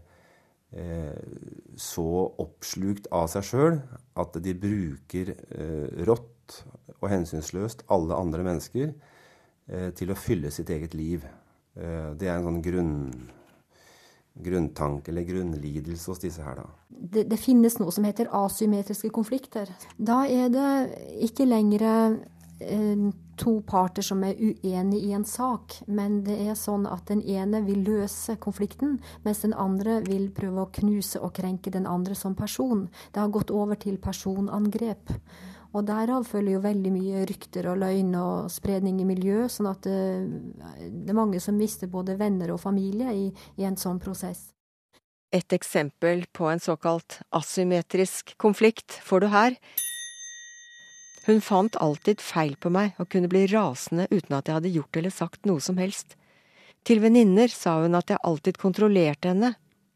eh, 0.76 1.16
så 1.80 2.08
oppslukt 2.44 3.08
av 3.16 3.30
seg 3.32 3.48
sjøl 3.48 3.80
at 4.20 4.40
de 4.44 4.56
bruker 4.60 5.32
eh, 5.36 6.04
rått 6.08 6.62
og 7.00 7.10
hensynsløst 7.12 7.86
alle 7.92 8.20
andre 8.20 8.44
mennesker 8.48 8.90
eh, 8.92 9.15
til 9.98 10.12
å 10.14 10.18
fylle 10.20 10.52
sitt 10.54 10.70
eget 10.70 10.94
liv. 10.94 11.26
Eh, 11.76 12.12
det 12.20 12.30
er 12.30 12.38
en 12.38 12.48
sånn 12.50 12.62
grunn 12.64 12.94
grunntanke 14.36 15.14
eller 15.14 15.24
grunnlidelse 15.24 16.12
hos 16.12 16.20
disse 16.20 16.44
her, 16.44 16.58
da? 16.60 16.66
Det, 16.90 17.22
det, 17.32 17.38
finnes 17.40 17.78
noe 17.80 17.94
som 17.96 18.04
heter 18.04 18.28
asymmetriske 18.36 19.08
konflikter. 19.16 19.70
Da 19.96 20.26
er 20.28 20.50
det 20.52 20.72
ikke 21.24 21.48
lenger 21.48 21.86
Eh, 22.60 23.12
to 23.38 23.62
parter 23.68 24.02
som 24.02 24.22
er 24.24 24.38
uenige 24.40 25.02
i 25.04 25.12
en 25.12 25.26
sak, 25.28 25.74
men 25.92 26.22
det 26.24 26.38
er 26.48 26.56
sånn 26.56 26.86
at 26.88 27.10
den 27.10 27.20
ene 27.28 27.60
vil 27.66 27.82
løse 27.84 28.38
konflikten, 28.40 29.02
mens 29.26 29.42
den 29.44 29.52
andre 29.60 29.98
vil 30.06 30.30
prøve 30.32 30.64
å 30.64 30.70
knuse 30.78 31.20
og 31.20 31.34
krenke 31.36 31.74
den 31.74 31.84
andre 31.84 32.16
som 32.16 32.36
person. 32.36 32.88
Det 33.12 33.20
har 33.20 33.34
gått 33.36 33.52
over 33.52 33.76
til 33.76 33.98
personangrep. 34.00 35.12
Og 35.76 35.84
derav 35.84 36.24
følger 36.24 36.56
jo 36.56 36.64
veldig 36.64 36.92
mye 36.96 37.24
rykter 37.28 37.68
og 37.68 37.82
løgn 37.82 38.14
og 38.16 38.52
spredning 38.54 39.02
i 39.04 39.08
miljøet, 39.08 39.52
sånn 39.52 39.68
at 39.74 39.84
det, 39.84 40.02
eh, 40.72 40.86
det, 40.88 41.10
er 41.12 41.18
mange 41.18 41.42
som 41.44 41.58
mister 41.60 41.92
både 41.92 42.16
venner 42.20 42.54
og 42.54 42.62
familie 42.64 43.12
i, 43.12 43.26
i 43.60 43.68
en 43.68 43.76
sånn 43.80 44.00
prosess. 44.00 44.54
Et 45.36 45.52
eksempel 45.52 46.24
på 46.32 46.48
en 46.48 46.64
såkalt 46.64 47.20
asymmetrisk 47.36 48.38
konflikt 48.40 49.02
får 49.04 49.26
du 49.26 49.28
her. 49.34 49.58
Hun 51.26 51.42
fant 51.42 51.76
alltid 51.82 52.22
feil 52.24 52.56
på 52.56 52.70
meg 52.72 52.96
og 53.02 53.10
kunne 53.12 53.28
bli 53.28 53.44
rasende 53.52 54.06
uten 54.14 54.38
at 54.38 54.48
jeg 54.48 54.60
hadde 54.60 54.72
gjort 54.78 55.02
eller 55.02 55.12
sagt 55.12 55.50
noe 55.50 55.60
som 55.60 55.82
helst. 55.82 56.16
Til 56.86 57.02
venninner 57.04 57.52
sa 57.52 57.82
hun 57.82 57.98
at 57.98 58.14
jeg 58.14 58.22
alltid 58.24 58.62
kontrollerte 58.62 59.34
henne, 59.34 59.56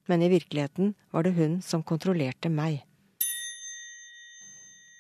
men 0.10 0.26
i 0.26 0.32
virkeligheten 0.34 0.96
var 1.14 1.24
det 1.24 1.38
hun 1.38 1.60
som 1.62 1.86
kontrollerte 1.86 2.50
meg. 2.50 2.82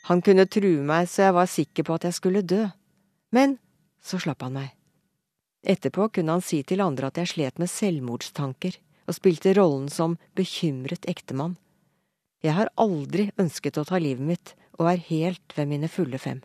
Han 0.09 0.23
kunne 0.25 0.47
true 0.49 0.81
meg 0.81 1.05
så 1.09 1.27
jeg 1.27 1.37
var 1.37 1.49
sikker 1.49 1.85
på 1.85 1.95
at 1.99 2.07
jeg 2.07 2.17
skulle 2.17 2.41
dø, 2.41 2.63
men 3.35 3.59
så 4.01 4.17
slapp 4.17 4.41
han 4.41 4.55
meg. 4.55 4.71
Etterpå 5.61 6.07
kunne 6.15 6.33
han 6.33 6.45
si 6.45 6.63
til 6.63 6.81
andre 6.81 7.11
at 7.11 7.19
jeg 7.19 7.33
slet 7.33 7.59
med 7.61 7.69
selvmordstanker 7.69 8.79
og 9.09 9.17
spilte 9.17 9.53
rollen 9.57 9.89
som 9.93 10.17
bekymret 10.37 11.05
ektemann. 11.09 11.57
Jeg 12.41 12.55
har 12.55 12.71
aldri 12.79 13.27
ønsket 13.37 13.77
å 13.77 13.85
ta 13.85 13.99
livet 13.99 14.25
mitt, 14.25 14.53
og 14.79 14.87
er 14.87 15.07
helt 15.09 15.57
ved 15.57 15.67
mine 15.67 15.89
fulle 15.91 16.17
fem. 16.17 16.39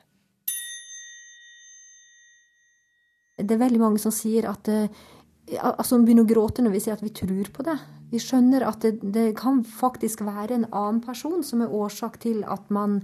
Det 3.38 3.54
er 3.54 3.62
veldig 3.62 3.80
mange 3.80 4.02
som 4.02 4.14
sier 4.14 4.50
at 4.50 4.68
Altså, 5.44 5.74
altså 5.76 5.98
begynner 6.00 6.24
å 6.24 6.28
gråte 6.30 6.62
når 6.64 6.72
vi 6.72 6.80
sier 6.80 6.96
at 6.96 7.02
vi 7.04 7.12
tror 7.12 7.48
på 7.52 7.64
det. 7.66 7.74
Vi 8.08 8.20
skjønner 8.22 8.64
at 8.64 8.84
det, 8.84 8.94
det, 9.12 9.26
kan 9.36 9.60
faktisk 9.66 10.22
være 10.24 10.56
en 10.56 10.66
annen 10.70 11.02
person 11.04 11.42
som 11.44 11.60
er 11.60 11.72
årsak 11.74 12.16
til 12.22 12.44
at 12.48 12.70
man 12.72 13.02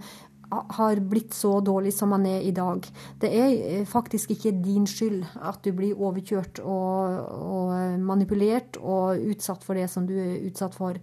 har 0.51 1.01
blitt 1.11 1.35
så 1.35 1.53
dårlig 1.65 1.93
som 1.95 2.11
man 2.15 2.27
er 2.27 2.43
i 2.43 2.53
dag. 2.55 2.87
Det 3.21 3.31
er 3.31 3.49
eh, 3.51 3.87
faktisk 3.89 4.33
ikke 4.35 4.53
din 4.65 4.87
skyld 4.89 5.23
at 5.47 5.61
du 5.65 5.73
blir 5.77 5.99
overkjørt 5.99 6.63
og, 6.65 7.19
og, 7.31 7.73
manipulert 8.05 8.79
og 8.81 9.21
utsatt 9.31 9.65
for 9.67 9.79
det 9.79 9.89
som 9.91 10.07
du 10.09 10.17
er 10.19 10.41
utsatt 10.49 10.75
for. 10.77 10.99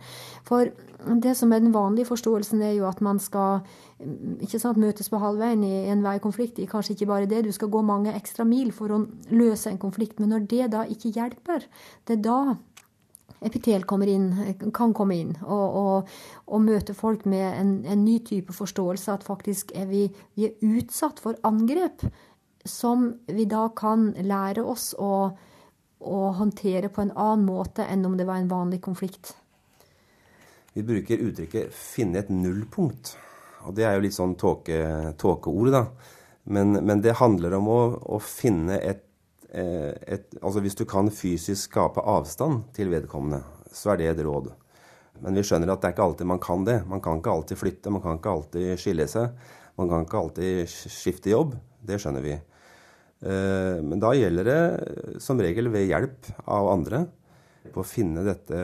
For 0.48 0.72
det 1.24 1.36
som 1.40 1.54
er 1.54 1.64
den 1.64 1.76
vanlige 1.76 2.10
forståelsen, 2.12 2.62
er 2.62 2.76
jo 2.78 2.88
at 2.90 3.02
man 3.02 3.20
skal 3.24 3.62
ikke 4.44 4.60
sant, 4.62 4.80
møtes 4.82 5.10
på 5.10 5.20
halvveien 5.22 5.64
i 5.66 5.88
enhver 5.92 6.20
konflikt. 6.24 6.60
Kanskje 6.70 6.98
ikke 6.98 7.12
bare 7.14 7.30
det, 7.30 7.46
du 7.46 7.54
skal 7.56 7.72
gå 7.74 7.82
mange 7.86 8.14
ekstra 8.18 8.46
mil 8.48 8.74
for 8.76 8.94
å 8.94 9.04
løse 9.32 9.72
en 9.72 9.82
konflikt. 9.82 10.20
Men 10.20 10.36
når 10.36 10.50
det 10.52 10.72
da 10.76 10.84
ikke 10.86 11.14
hjelper, 11.16 11.66
det 12.08 12.20
er 12.20 12.26
da 12.28 12.40
epitel 13.42 13.84
inn, 14.08 14.30
kan 14.74 14.94
komme 14.94 15.16
inn 15.16 15.36
og, 15.44 15.76
og, 15.82 16.10
og 16.48 16.62
møte 16.62 16.94
folk 16.98 17.26
med 17.26 17.46
en, 17.46 17.74
en, 17.86 18.04
ny 18.06 18.20
type 18.26 18.54
forståelse. 18.54 19.12
At 19.14 19.24
faktisk 19.24 19.72
er 19.76 19.86
vi, 19.86 20.08
vi, 20.36 20.48
er 20.48 20.78
utsatt 20.78 21.20
for 21.20 21.38
angrep 21.44 22.06
som 22.66 23.14
vi 23.28 23.46
da 23.46 23.70
kan 23.76 24.12
lære 24.18 24.64
oss 24.64 24.94
å, 25.00 25.30
å, 26.00 26.18
håndtere 26.40 26.90
på 26.90 27.06
en 27.06 27.14
annen 27.16 27.46
måte 27.48 27.86
enn 27.88 28.06
om 28.06 28.18
det 28.18 28.28
var 28.28 28.42
en 28.42 28.52
vanlig 28.52 28.82
konflikt. 28.82 29.36
Vi 30.74 30.84
bruker 30.86 31.24
uttrykket 31.30 31.74
'finne 31.74 32.20
et 32.20 32.30
nullpunkt'. 32.30 33.16
Og 33.68 33.74
det 33.76 33.84
er 33.84 33.98
jo 33.98 34.04
litt 34.06 34.16
sånn 34.16 34.36
tåke, 34.40 35.14
tåkeord, 35.18 35.72
da. 35.74 35.88
Men, 36.48 36.78
men, 36.86 37.02
det 37.04 37.18
handler 37.20 37.58
om 37.58 37.68
å, 37.68 37.82
å 38.16 38.20
finne 38.24 38.78
et 38.80 39.07
et, 39.54 40.34
altså 40.42 40.60
Hvis 40.60 40.76
du 40.76 40.84
kan 40.86 41.08
fysisk 41.08 41.70
skape 41.70 42.04
avstand 42.04 42.66
til 42.76 42.92
vedkommende, 42.92 43.44
så 43.72 43.94
er 43.94 44.02
det 44.02 44.10
et 44.12 44.26
råd. 44.26 44.50
Men 45.24 45.38
vi 45.38 45.44
skjønner 45.46 45.72
at 45.72 45.82
det 45.82 45.90
er 45.90 45.96
ikke 45.96 46.08
alltid 46.10 46.30
man 46.30 46.42
kan 46.44 46.66
det. 46.68 46.82
Man 46.90 47.02
kan 47.02 47.22
ikke 47.22 47.34
alltid 47.34 47.60
flytte, 47.60 47.94
man 47.94 48.04
kan 48.04 48.20
ikke 48.20 48.34
alltid 48.34 48.82
skille 48.82 49.08
seg. 49.10 49.32
Man 49.78 49.90
kan 49.90 50.06
ikke 50.06 50.22
alltid 50.22 50.76
skifte 50.92 51.32
jobb. 51.34 51.56
Det 51.88 52.00
skjønner 52.02 52.26
vi. 52.26 52.36
Eh, 52.38 53.80
men 53.82 54.02
da 54.02 54.14
gjelder 54.14 54.48
det 54.52 55.22
som 55.24 55.40
regel 55.42 55.72
ved 55.74 55.88
hjelp 55.90 56.30
av 56.46 56.70
andre 56.76 57.06
på 57.74 57.82
å 57.82 57.88
finne 57.88 58.24
dette, 58.26 58.60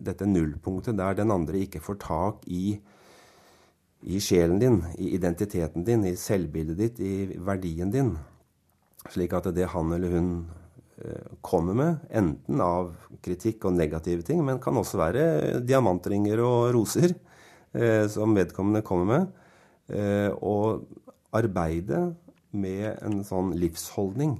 dette 0.00 0.28
nullpunktet 0.28 0.96
der 0.98 1.18
den 1.18 1.34
andre 1.34 1.64
ikke 1.64 1.82
får 1.84 1.98
tak 2.04 2.46
i, 2.46 2.78
i 4.06 4.20
sjelen 4.22 4.60
din, 4.62 4.80
i 4.96 5.12
identiteten 5.18 5.84
din, 5.86 6.06
i 6.06 6.16
selvbildet 6.18 6.78
ditt, 6.78 7.02
i 7.02 7.40
verdien 7.44 7.90
din. 7.92 8.14
Slik 9.12 9.34
at 9.36 9.50
det 9.56 9.68
han 9.72 9.92
eller 9.96 10.14
hun 10.14 10.30
eh, 11.00 11.28
kommer 11.44 11.76
med, 11.78 12.06
enten 12.10 12.60
av 12.60 12.92
kritikk 13.24 13.64
og 13.68 13.76
negative 13.78 14.24
ting, 14.26 14.42
men 14.44 14.60
kan 14.62 14.76
også 14.76 15.00
være 15.00 15.24
diamantringer 15.64 16.42
og 16.44 16.72
roser 16.76 17.14
eh, 17.72 18.04
som 18.10 18.36
vedkommende 18.36 18.84
kommer 18.86 19.12
med. 19.14 19.36
Og 20.44 20.82
arbeide 21.32 22.10
med 22.52 22.98
en 23.00 23.22
sånn 23.24 23.54
livsholdning 23.56 24.34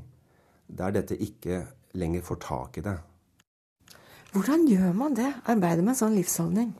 der 0.69 0.93
dette 0.93 1.17
ikke 1.17 1.63
lenger 1.97 2.25
får 2.25 2.41
tak 2.45 2.77
i 2.81 2.85
det. 2.85 2.97
Hvordan 4.35 4.67
gjør 4.69 4.93
man 4.97 5.17
det? 5.17 5.31
Arbeider 5.49 5.85
med 5.85 5.95
en 5.95 6.01
sånn 6.03 6.19
livsholdning? 6.19 6.75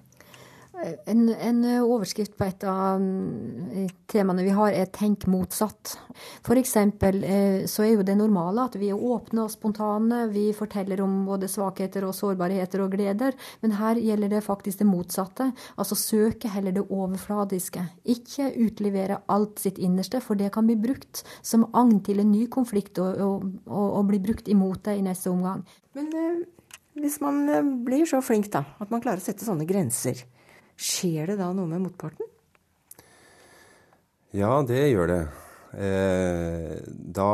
En, 1.11 1.23
en, 1.35 1.65
overskrift 1.83 2.37
på 2.39 2.47
et 2.47 2.65
av 2.69 3.01
mm, 3.03 3.89
temaene 4.11 4.45
vi 4.47 4.53
har, 4.55 4.71
er 4.71 4.87
'tenk 4.87 5.27
motsatt'. 5.27 5.97
F.eks. 6.45 6.59
eksempel 6.59 7.23
så 7.67 7.83
er 7.85 7.93
jo 7.97 8.05
det 8.07 8.17
normale 8.19 8.65
at 8.67 8.77
vi 8.79 8.91
er 8.93 8.99
åpne 8.99 9.45
og 9.45 9.51
spontane. 9.51 10.29
Vi 10.31 10.53
forteller 10.55 11.01
om 11.03 11.25
både 11.27 11.49
svakheter 11.51 12.07
og 12.07 12.15
sårbarheter 12.15 12.83
og 12.85 12.93
gleder. 12.95 13.35
Men 13.63 13.75
her 13.79 13.99
gjelder 13.99 14.29
det 14.29 14.45
faktisk 14.47 14.79
det 14.79 14.87
motsatte. 14.87 15.51
Altså 15.77 15.99
søke 15.99 16.51
heller 16.53 16.75
det 16.75 16.87
overfladiske. 16.87 17.83
Ikke 18.05 18.51
utlevere 18.57 19.21
alt 19.29 19.59
sitt 19.63 19.79
innerste, 19.79 20.21
for 20.21 20.39
det 20.39 20.53
kan 20.55 20.67
bli 20.69 20.77
brukt 20.79 21.25
som 21.43 21.67
agn 21.75 22.01
til 22.07 22.23
en 22.23 22.33
ny 22.33 22.47
konflikt 22.53 22.99
og, 23.03 23.19
og, 23.19 23.51
og, 23.67 23.89
og 24.01 24.09
bli 24.11 24.23
brukt 24.23 24.49
imot 24.49 24.85
deg 24.89 25.01
i 25.01 25.07
neste 25.07 25.31
omgang. 25.33 25.65
Men 25.99 26.11
eh, 26.15 26.43
hvis 27.03 27.21
man 27.25 27.45
eh, 27.49 27.71
blir 27.87 28.07
så 28.09 28.21
flink 28.25 28.51
da, 28.55 28.65
at 28.79 28.93
man 28.93 29.03
klarer 29.05 29.23
å 29.23 29.25
sette 29.25 29.47
sånne 29.47 29.69
grenser, 29.69 30.25
Skjer 30.79 31.33
det 31.33 31.39
da 31.41 31.51
noe 31.53 31.67
med 31.67 31.83
motparten? 31.83 32.29
Ja, 34.37 34.61
det 34.63 34.85
gjør 34.93 35.11
det. 35.11 35.23
Eh, 35.75 36.77
da 36.87 37.31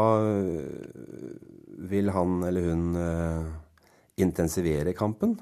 vil 1.90 2.10
han 2.14 2.38
eller 2.46 2.70
hun 2.70 2.86
eh, 2.98 3.50
intensivere 4.24 4.94
kampen. 4.96 5.36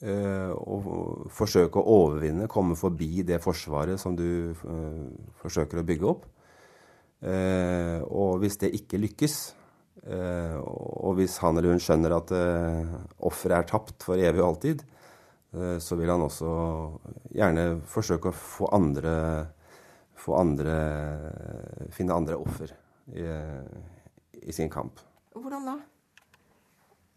Eh, 0.00 0.52
og 0.56 1.28
forsøke 1.36 1.80
å 1.80 1.96
overvinne, 2.06 2.48
komme 2.48 2.76
forbi 2.78 3.20
det 3.26 3.40
forsvaret 3.44 4.00
som 4.00 4.14
du 4.16 4.52
eh, 4.52 5.08
forsøker 5.42 5.80
å 5.80 5.86
bygge 5.86 6.08
opp. 6.08 6.28
Eh, 7.20 8.00
og 8.08 8.40
hvis 8.40 8.56
det 8.62 8.72
ikke 8.78 9.00
lykkes, 9.00 9.36
eh, 10.08 10.56
og 10.56 11.18
hvis 11.18 11.36
han 11.44 11.60
eller 11.60 11.76
hun 11.76 11.84
skjønner 11.84 12.16
at 12.16 12.32
offeret 13.28 13.58
er 13.58 13.68
tapt 13.68 14.08
for 14.08 14.20
evig 14.20 14.40
og 14.40 14.54
alltid, 14.54 14.84
så 15.82 15.96
vil 15.98 16.12
han 16.12 16.22
også 16.22 16.50
gjerne 17.34 17.64
forsøke 17.90 18.30
å 18.30 18.36
få 18.36 18.68
andre, 18.76 19.14
få 20.14 20.36
andre 20.38 20.76
Finne 21.90 22.14
andre 22.14 22.36
offer 22.38 22.70
i, 23.10 23.24
i 24.46 24.54
sin 24.54 24.70
kamp. 24.70 25.00
Hvordan 25.34 25.66
da? 25.66 25.74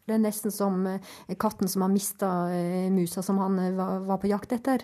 Det 0.03 0.17
er 0.17 0.19
nesten 0.19 0.51
som 0.51 0.81
eh, 0.83 1.35
katten 1.39 1.69
som 1.71 1.85
har 1.85 1.91
mista 1.93 2.29
eh, 2.51 2.89
musa 2.91 3.21
som 3.23 3.37
han 3.39 3.55
eh, 3.59 3.77
var 4.03 4.17
på 4.19 4.27
jakt 4.27 4.51
etter. 4.51 4.83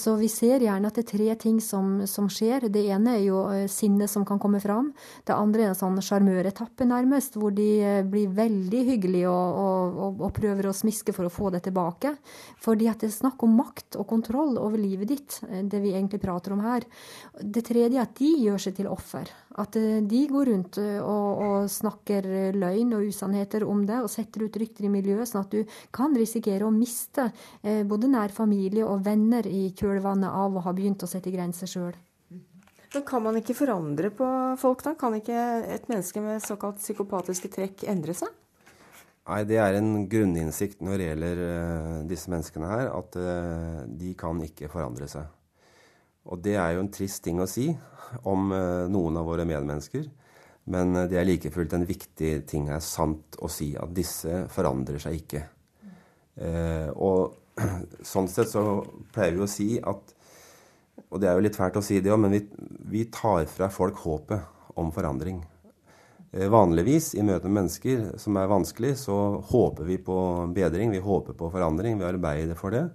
Så 0.00 0.14
vi 0.16 0.30
ser 0.32 0.64
gjerne 0.64 0.88
at 0.88 0.96
det 0.96 1.02
er 1.04 1.10
tre 1.10 1.34
ting 1.42 1.58
som, 1.60 1.98
som 2.08 2.30
skjer. 2.32 2.64
Det 2.72 2.86
ene 2.88 3.18
er 3.18 3.24
jo 3.26 3.42
sinnet 3.68 4.08
som 4.08 4.24
kan 4.24 4.40
komme 4.40 4.62
fram. 4.64 4.88
Det 5.28 5.36
andre 5.36 5.66
er 5.66 5.72
en 5.74 5.76
sånn 5.76 6.00
sjarmøretappe, 6.00 6.86
nærmest, 6.88 7.36
hvor 7.36 7.52
de 7.52 7.68
blir 8.08 8.32
veldig 8.32 8.82
hyggelige 8.88 9.28
og, 9.28 9.60
og, 9.60 10.00
og, 10.06 10.24
og, 10.24 10.32
prøver 10.38 10.70
å 10.70 10.74
smiske 10.76 11.12
for 11.16 11.28
å 11.28 11.32
få 11.32 11.52
det 11.52 11.66
tilbake. 11.68 12.14
Fordi 12.64 12.88
at 12.88 13.04
det 13.04 13.10
er 13.10 13.16
snakk 13.18 13.44
om 13.44 13.58
makt 13.60 14.00
og 14.00 14.08
kontroll 14.08 14.56
over 14.62 14.80
livet 14.80 15.12
ditt, 15.12 15.40
det 15.44 15.82
vi 15.84 15.92
egentlig 15.92 16.22
prater 16.24 16.56
om 16.56 16.64
her. 16.64 16.88
Det 17.36 17.66
tredje 17.68 17.92
er 17.92 18.08
at 18.08 18.16
de 18.16 18.32
gjør 18.46 18.68
seg 18.68 18.80
til 18.80 18.88
offer. 18.88 19.28
At 19.56 19.76
de 19.76 20.18
går 20.28 20.50
rundt 20.50 20.78
og, 21.00 21.68
snakker 21.72 22.26
løgn 22.52 22.92
og 22.92 23.06
usannheter 23.08 23.64
om 23.64 23.86
det 23.88 24.02
og 24.04 24.10
setter 24.12 24.44
ut 24.44 24.58
rykter 24.60 24.84
i 24.84 24.92
miljøet, 24.92 25.30
sånn 25.30 25.46
at 25.46 25.54
du 25.54 25.78
kan 25.96 26.12
risikere 26.16 26.66
å 26.66 26.74
miste 26.74 27.30
eh, 27.62 27.80
både 27.88 28.10
nær 28.12 28.34
familie 28.36 28.84
og 28.84 29.06
venner 29.06 29.48
i 29.48 29.70
kjølvannet 29.72 30.28
av 30.28 30.58
å 30.58 30.64
ha 30.66 30.74
begynt 30.76 31.06
å 31.06 31.10
sette 31.10 31.32
grenser 31.32 31.70
sjøl. 31.70 31.96
Men 32.94 33.04
kan 33.04 33.24
man 33.24 33.36
ikke 33.40 33.56
forandre 33.56 34.12
på 34.14 34.26
folk, 34.60 34.84
da? 34.86 34.94
Kan 34.96 35.16
ikke 35.18 35.36
et 35.72 35.88
menneske 35.90 36.22
med 36.24 36.44
såkalt 36.44 36.78
psykopatiske 36.80 37.50
trekk 37.52 37.84
endre 37.92 38.14
seg? 38.16 38.30
Nei, 39.26 39.40
det 39.48 39.58
er 39.58 39.76
en 39.76 40.06
grunninnsikt 40.08 40.84
når 40.86 41.00
det 41.00 41.08
gjelder 41.08 41.40
uh, 41.42 41.94
disse 42.06 42.30
menneskene 42.30 42.68
her, 42.70 42.92
at 42.94 43.18
uh, 43.18 43.80
de 43.90 44.12
kan 44.18 44.38
ikke 44.44 44.70
forandre 44.70 45.08
seg. 45.10 45.26
Og 46.26 46.42
det 46.42 46.56
er 46.58 46.74
jo 46.74 46.84
en 46.84 46.92
trist 46.92 47.22
ting 47.24 47.40
å 47.42 47.48
si 47.50 47.70
om 48.26 48.50
uh, 48.52 48.86
noen 48.90 49.18
av 49.18 49.26
våre 49.28 49.46
medmennesker. 49.48 50.06
Men 50.72 50.96
eh, 50.96 51.08
det 51.10 51.20
er 51.20 51.28
like 51.28 51.52
fullt 51.54 51.76
en 51.76 51.86
viktig 51.86 52.32
ting 52.50 52.70
er 52.72 52.82
sant 52.84 53.38
å 53.42 53.50
si, 53.52 53.72
at 53.78 53.94
disse 53.94 54.44
forandrer 54.52 55.00
seg 55.02 55.20
ikke. 55.20 55.42
Eh, 56.36 56.90
og 56.90 57.36
sånn 58.12 58.28
sett 58.30 58.50
så 58.52 58.82
pleier 59.14 59.36
vi 59.36 59.44
å 59.46 59.50
si 59.50 59.70
at 59.80 60.12
Og 61.12 61.20
det 61.20 61.28
er 61.28 61.36
jo 61.36 61.42
litt 61.44 61.56
fælt 61.56 61.76
å 61.76 61.84
si 61.84 62.00
det 62.00 62.10
òg, 62.10 62.18
men 62.24 62.32
vi, 62.32 62.40
vi, 62.90 63.02
tar 63.12 63.44
fra 63.52 63.68
folk 63.70 63.98
håpet 64.00 64.74
om 64.80 64.88
forandring. 64.92 65.42
Eh, 66.32 66.48
vanligvis 66.50 67.12
i 67.14 67.22
møte 67.22 67.46
med 67.46 67.60
mennesker 67.60 68.18
som 68.20 68.36
er 68.40 68.48
vanskelig, 68.50 68.94
så 69.04 69.38
håper 69.52 69.86
vi 69.86 69.98
på 70.02 70.16
bedring, 70.56 70.90
vi 70.90 71.04
håper 71.04 71.36
på 71.36 71.50
forandring, 71.52 72.00
vi 72.00 72.08
arbeider 72.08 72.58
for 72.58 72.74
det. 72.74 72.88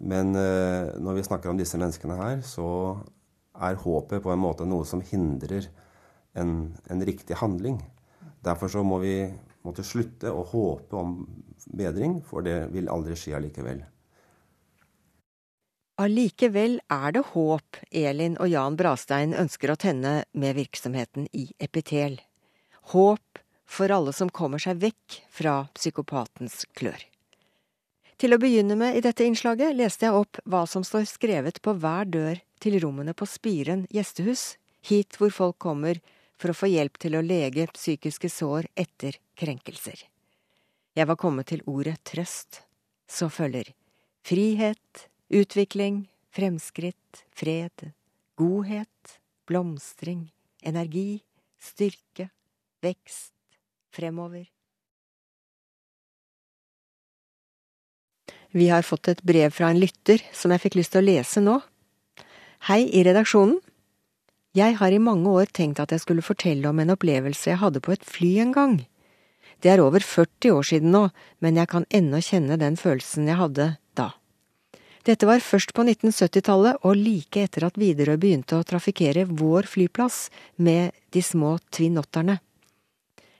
Men 0.00 0.34
eh, 0.38 0.94
når 1.00 1.18
vi 1.18 1.26
snakker 1.26 1.50
om 1.50 1.58
disse 1.58 1.78
menneskene 1.80 2.18
her, 2.18 2.40
så 2.46 2.68
er 3.58 3.80
håpet 3.82 4.22
på 4.22 4.32
en 4.32 4.42
måte 4.42 4.66
noe 4.68 4.86
som 4.86 5.02
hindrer 5.02 5.66
en, 6.38 6.74
en 6.90 7.04
riktig 7.04 7.38
handling. 7.40 7.80
Derfor 8.44 8.70
så 8.70 8.84
må 8.86 9.00
vi 9.02 9.16
måtte 9.66 9.84
slutte 9.84 10.30
å 10.30 10.44
håpe 10.46 10.96
om 10.96 11.16
bedring, 11.74 12.20
for 12.24 12.46
det 12.46 12.68
vil 12.74 12.90
aldri 12.92 13.16
skje 13.18 13.36
allikevel. 13.38 13.82
Allikevel 15.98 16.78
er 16.94 17.14
det 17.16 17.24
håp 17.32 17.80
Elin 17.90 18.36
og 18.38 18.52
Jan 18.52 18.78
Brastein 18.78 19.34
ønsker 19.34 19.72
å 19.72 19.80
tenne 19.82 20.12
med 20.30 20.54
virksomheten 20.54 21.26
i 21.34 21.48
Epitel. 21.58 22.20
Håp 22.94 23.42
for 23.68 23.90
alle 23.92 24.14
som 24.14 24.30
kommer 24.30 24.62
seg 24.62 24.78
vekk 24.84 25.18
fra 25.34 25.64
psykopatens 25.74 26.62
klør. 26.78 27.02
Til 28.18 28.34
å 28.34 28.40
begynne 28.42 28.74
med 28.74 28.96
i 28.98 29.02
dette 29.04 29.22
innslaget 29.22 29.76
leste 29.78 30.08
jeg 30.08 30.18
opp 30.18 30.40
hva 30.50 30.64
som 30.66 30.82
står 30.82 31.04
skrevet 31.06 31.60
på 31.62 31.76
hver 31.78 32.08
dør 32.10 32.40
til 32.58 32.78
rommene 32.82 33.14
på 33.14 33.28
Spiren 33.30 33.84
gjestehus, 33.94 34.56
hit 34.82 35.14
hvor 35.20 35.30
folk 35.30 35.58
kommer 35.62 36.00
for 36.38 36.50
å 36.50 36.56
få 36.58 36.70
hjelp 36.70 36.98
til 36.98 37.14
å 37.14 37.22
lege 37.22 37.68
psykiske 37.70 38.30
sår 38.32 38.66
etter 38.74 39.20
krenkelser. 39.38 40.02
Jeg 40.98 41.06
var 41.06 41.18
kommet 41.20 41.52
til 41.52 41.62
ordet 41.70 42.00
trøst. 42.02 42.64
Så 43.08 43.30
følger 43.30 43.70
frihet, 44.26 45.06
utvikling, 45.30 46.08
fremskritt, 46.34 47.22
fred, 47.30 47.92
godhet, 48.36 49.18
blomstring, 49.46 50.26
energi, 50.66 51.22
styrke, 51.62 52.28
vekst, 52.82 53.32
fremover. 53.94 54.50
Vi 58.50 58.68
har 58.68 58.82
fått 58.82 59.08
et 59.08 59.22
brev 59.22 59.52
fra 59.52 59.68
en 59.68 59.80
lytter 59.80 60.22
som 60.32 60.52
jeg 60.52 60.62
fikk 60.62 60.78
lyst 60.78 60.94
til 60.94 61.02
å 61.02 61.08
lese 61.08 61.42
nå. 61.44 61.58
Hei 62.68 62.86
i 62.88 63.02
redaksjonen. 63.04 63.58
Jeg 64.56 64.78
har 64.80 64.92
i 64.92 65.00
mange 65.02 65.28
år 65.28 65.50
tenkt 65.52 65.82
at 65.82 65.92
jeg 65.92 66.02
skulle 66.02 66.24
fortelle 66.24 66.70
om 66.70 66.78
en 66.80 66.94
opplevelse 66.94 67.50
jeg 67.50 67.60
hadde 67.60 67.82
på 67.84 67.92
et 67.92 68.06
fly 68.08 68.38
en 68.42 68.54
gang. 68.56 68.78
Det 69.60 69.70
er 69.72 69.82
over 69.82 70.00
40 70.00 70.54
år 70.54 70.64
siden 70.64 70.94
nå, 70.94 71.08
men 71.44 71.58
jeg 71.60 71.68
kan 71.70 71.84
ennå 71.94 72.22
kjenne 72.24 72.56
den 72.58 72.78
følelsen 72.80 73.28
jeg 73.28 73.38
hadde 73.38 73.68
da. 73.98 74.12
Dette 75.04 75.28
var 75.28 75.44
først 75.44 75.74
på 75.76 75.84
1970-tallet 75.84 76.80
og 76.88 76.96
like 76.96 77.44
etter 77.44 77.68
at 77.68 77.78
Widerøe 77.80 78.18
begynte 78.20 78.58
å 78.58 78.66
trafikkere 78.66 79.26
vår 79.28 79.68
flyplass 79.68 80.28
med 80.56 80.96
de 81.14 81.22
små 81.22 81.56
Twin 81.74 82.00
Otterne. 82.00 82.40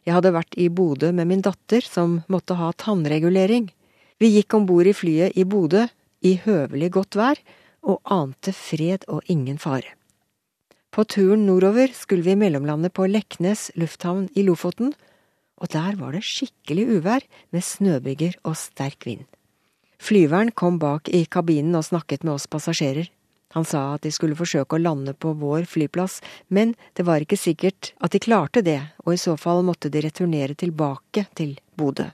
Jeg 0.05 0.17
hadde 0.17 0.37
vært 0.37 0.57
i 0.61 0.69
Bodø 0.73 1.11
med 1.13 1.29
min 1.29 1.43
datter, 1.45 1.85
som 1.85 2.23
måtte 2.33 2.57
ha 2.61 2.71
tannregulering. 2.77 3.69
Vi 4.19 4.33
gikk 4.35 4.55
om 4.59 4.67
bord 4.67 4.89
i 4.91 4.95
flyet 4.97 5.37
i 5.39 5.45
Bodø, 5.47 5.87
i 6.27 6.35
høvelig 6.43 6.91
godt 6.97 7.19
vær, 7.19 7.39
og 7.87 8.01
ante 8.11 8.53
fred 8.53 9.05
og 9.07 9.23
ingen 9.31 9.61
fare. 9.63 9.95
På 10.91 11.05
turen 11.07 11.45
nordover 11.47 11.93
skulle 11.95 12.27
vi 12.27 12.35
mellomlande 12.35 12.91
på 12.91 13.07
Leknes 13.07 13.69
lufthavn 13.79 14.27
i 14.35 14.43
Lofoten, 14.43 14.91
og 15.59 15.71
der 15.71 15.95
var 16.01 16.15
det 16.15 16.25
skikkelig 16.27 16.89
uvær 16.99 17.27
med 17.55 17.63
snøbyger 17.63 18.39
og 18.43 18.59
sterk 18.59 19.07
vind. 19.07 19.23
Flyveren 19.99 20.51
kom 20.51 20.79
bak 20.83 21.11
i 21.11 21.25
kabinen 21.27 21.79
og 21.79 21.87
snakket 21.87 22.27
med 22.27 22.37
oss 22.37 22.51
passasjerer. 22.51 23.07
Han 23.57 23.65
sa 23.65 23.95
at 23.95 24.05
de 24.05 24.13
skulle 24.13 24.39
forsøke 24.39 24.77
å 24.77 24.83
lande 24.83 25.15
på 25.15 25.33
vår 25.39 25.67
flyplass, 25.71 26.21
men 26.49 26.75
det 26.99 27.07
var 27.07 27.23
ikke 27.23 27.39
sikkert 27.39 27.95
at 28.03 28.15
de 28.15 28.23
klarte 28.23 28.63
det, 28.63 28.81
og 29.07 29.15
i 29.15 29.21
så 29.21 29.39
fall 29.41 29.65
måtte 29.67 29.91
de 29.91 30.03
returnere 30.05 30.59
tilbake 30.59 31.27
til 31.39 31.57
Bodø. 31.79 32.11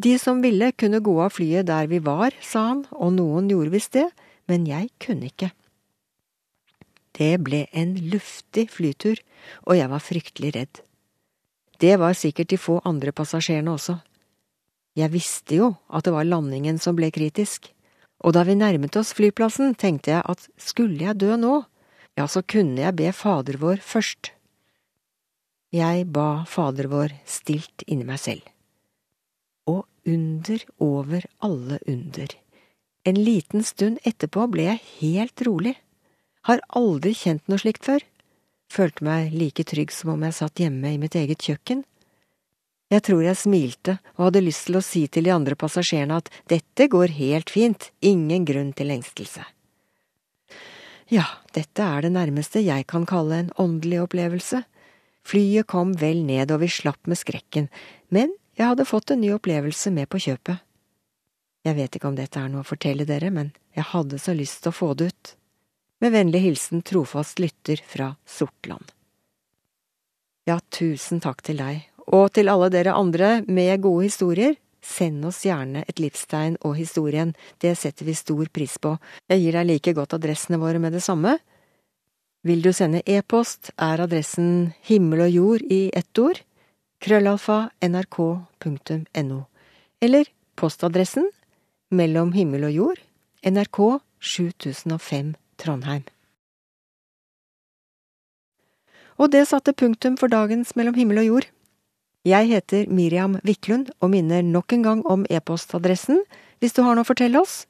De 0.00 0.14
som 0.18 0.40
ville, 0.40 0.70
kunne 0.72 1.02
gå 1.04 1.12
av 1.20 1.34
flyet 1.36 1.68
der 1.68 1.88
vi 1.90 1.98
var, 2.00 2.32
sa 2.40 2.70
han, 2.70 2.84
og 2.96 3.12
noen 3.18 3.50
gjorde 3.52 3.74
visst 3.74 3.96
det, 3.98 4.06
men 4.48 4.64
jeg 4.68 4.88
kunne 5.02 5.28
ikke. 5.28 5.50
Det 7.16 7.34
ble 7.44 7.66
en 7.76 7.96
luftig 8.12 8.70
flytur, 8.72 9.20
og 9.66 9.76
jeg 9.76 9.90
var 9.92 10.04
fryktelig 10.04 10.52
redd. 10.56 10.80
Det 11.80 11.98
var 12.00 12.16
sikkert 12.16 12.52
de 12.52 12.58
få 12.60 12.78
andre 12.88 13.12
passasjerene 13.12 13.74
også. 13.74 13.98
Jeg 14.96 15.12
visste 15.12 15.58
jo 15.58 15.68
at 15.88 16.06
det 16.06 16.14
var 16.14 16.28
landingen 16.28 16.80
som 16.80 16.96
ble 16.96 17.10
kritisk, 17.14 17.68
og 18.24 18.34
da 18.36 18.44
vi 18.44 18.56
nærmet 18.56 18.96
oss 19.00 19.12
flyplassen, 19.16 19.74
tenkte 19.74 20.14
jeg 20.14 20.24
at 20.24 20.46
skulle 20.60 21.04
jeg 21.04 21.20
dø 21.20 21.36
nå, 21.40 21.60
ja, 22.18 22.26
så 22.28 22.42
kunne 22.42 22.80
jeg 22.82 22.96
be 22.98 23.12
Fader 23.16 23.60
vår 23.60 23.80
først. 23.84 24.32
Jeg 25.72 26.08
ba 26.12 26.44
Fader 26.48 26.88
vår 26.90 27.14
stilt 27.28 27.84
inni 27.86 28.08
meg 28.08 28.20
selv. 28.20 28.48
Under 30.06 30.62
over 30.78 31.26
alle 31.38 31.78
under. 31.86 32.28
En 33.04 33.18
liten 33.24 33.64
stund 33.64 33.98
etterpå 34.04 34.46
ble 34.52 34.66
jeg 34.66 34.82
helt 35.00 35.42
rolig. 35.46 35.74
Har 36.48 36.62
aldri 36.76 37.12
kjent 37.16 37.46
noe 37.48 37.60
slikt 37.60 37.84
før. 37.84 38.04
Følte 38.70 39.04
meg 39.04 39.34
like 39.34 39.64
trygg 39.66 39.92
som 39.92 40.14
om 40.14 40.24
jeg 40.24 40.36
satt 40.36 40.60
hjemme 40.62 40.92
i 40.94 40.98
mitt 41.00 41.16
eget 41.18 41.42
kjøkken. 41.42 41.84
Jeg 42.90 43.04
tror 43.06 43.22
jeg 43.22 43.38
smilte 43.38 43.96
og 44.16 44.26
hadde 44.28 44.42
lyst 44.42 44.66
til 44.66 44.78
å 44.80 44.82
si 44.82 45.04
til 45.06 45.26
de 45.26 45.32
andre 45.34 45.56
passasjerene 45.58 46.16
at 46.18 46.30
dette 46.50 46.88
går 46.90 47.14
helt 47.20 47.52
fint, 47.52 47.90
ingen 48.02 48.46
grunn 48.48 48.72
til 48.74 48.90
engstelse. 48.90 49.44
Ja, 51.10 51.26
dette 51.54 51.86
er 51.86 52.06
det 52.06 52.12
nærmeste 52.14 52.62
jeg 52.62 52.86
kan 52.90 53.06
kalle 53.06 53.38
en 53.44 53.54
åndelig 53.58 54.04
opplevelse. 54.04 54.64
Flyet 55.26 55.68
kom 55.70 55.94
vel 55.98 56.24
ned 56.26 56.50
og 56.54 56.62
vi 56.64 56.70
slapp 56.70 57.10
med 57.10 57.18
skrekken, 57.18 57.68
men 58.10 58.34
jeg 58.60 58.68
hadde 58.68 58.84
fått 58.84 59.10
en 59.10 59.22
ny 59.22 59.30
opplevelse 59.32 59.88
med 59.96 60.10
på 60.12 60.20
kjøpet. 60.20 60.60
Jeg 61.64 61.76
vet 61.76 61.96
ikke 61.96 62.08
om 62.10 62.16
dette 62.16 62.40
er 62.40 62.48
noe 62.52 62.60
å 62.60 62.68
fortelle 62.68 63.06
dere, 63.08 63.30
men 63.32 63.54
jeg 63.76 63.88
hadde 63.88 64.20
så 64.20 64.34
lyst 64.36 64.60
til 64.60 64.72
å 64.72 64.76
få 64.76 64.88
det 65.00 65.06
ut. 65.08 65.30
Med 66.04 66.12
vennlig 66.12 66.42
hilsen 66.44 66.82
trofast 66.84 67.40
lytter 67.40 67.80
fra 67.84 68.14
Sortland. 68.28 68.92
Ja, 70.48 70.58
tusen 70.72 71.20
takk 71.24 71.40
til 71.44 71.60
deg, 71.60 71.86
og 72.04 72.32
til 72.36 72.52
alle 72.52 72.68
dere 72.72 72.96
andre 72.96 73.38
med 73.48 73.80
gode 73.84 74.10
historier. 74.10 74.58
Send 74.84 75.24
oss 75.28 75.42
gjerne 75.44 75.86
et 75.88 76.00
livstegn 76.00 76.58
og 76.64 76.76
historien, 76.76 77.32
det 77.64 77.74
setter 77.80 78.08
vi 78.08 78.16
stor 78.16 78.48
pris 78.52 78.76
på. 78.80 78.94
Jeg 79.28 79.40
gir 79.40 79.56
deg 79.56 79.68
like 79.68 79.96
godt 79.96 80.16
adressene 80.16 80.60
våre 80.60 80.80
med 80.80 80.96
det 80.96 81.04
samme. 81.04 81.38
Vil 82.44 82.64
du 82.64 82.72
sende 82.76 83.04
e-post, 83.04 83.72
er 83.76 84.00
adressen 84.04 84.72
himmel 84.88 85.26
og 85.28 85.34
jord 85.36 85.64
i 85.68 85.82
ett 85.96 86.20
ord, 86.20 86.40
krøllalfa 87.00 87.70
nrk.no, 87.82 89.40
eller 90.00 90.30
postadressen 90.60 91.30
mellom 91.90 92.34
himmel 92.36 92.68
og 92.68 92.76
jord, 92.76 93.02
NRK 93.46 93.78
7005 94.20 95.34
Trondheim. 95.60 96.04
Og 99.20 99.32
det 99.32 99.46
satte 99.50 99.74
punktum 99.76 100.16
for 100.16 100.32
dagens 100.32 100.72
Mellom 100.76 100.96
himmel 100.96 101.20
og 101.20 101.26
jord. 101.26 101.48
Jeg 102.24 102.48
heter 102.48 102.88
Miriam 102.88 103.36
Wiklund 103.44 103.90
og 104.00 104.12
minner 104.12 104.44
nok 104.44 104.72
en 104.72 104.84
gang 104.84 105.02
om 105.08 105.26
e-postadressen 105.28 106.22
hvis 106.60 106.76
du 106.76 106.80
har 106.84 106.96
noe 106.96 107.04
å 107.04 107.08
fortelle 107.08 107.40
oss. 107.40 107.66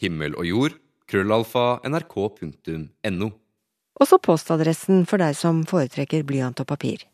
Himmel 0.00 0.36
og 0.36 0.48
jord, 0.48 0.76
krøllalfa, 1.08 1.80
nrk.no. 1.88 3.30
Også 4.00 4.20
postadressen 4.24 5.04
for 5.08 5.20
deg 5.20 5.36
som 5.36 5.64
foretrekker 5.68 6.24
blyant 6.28 6.60
og 6.60 6.68
papir. 6.68 7.04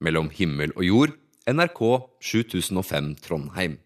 Mellom 0.00 0.30
himmel 0.32 0.72
og 0.78 0.84
jord, 0.86 1.10
NRK 1.50 1.80
7005 2.24 3.10
Trondheim. 3.20 3.76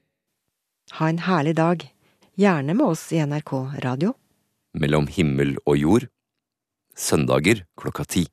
Ha 0.95 1.09
en 1.11 1.19
herlig 1.27 1.57
dag, 1.59 1.83
gjerne 2.39 2.77
med 2.77 2.87
oss 2.87 3.09
i 3.11 3.19
NRK 3.19 3.53
Radio. 3.83 4.13
Mellom 4.79 5.09
himmel 5.11 5.57
og 5.65 5.79
jord. 5.81 6.07
Søndager 6.95 7.65
klokka 7.75 8.07
ti. 8.07 8.29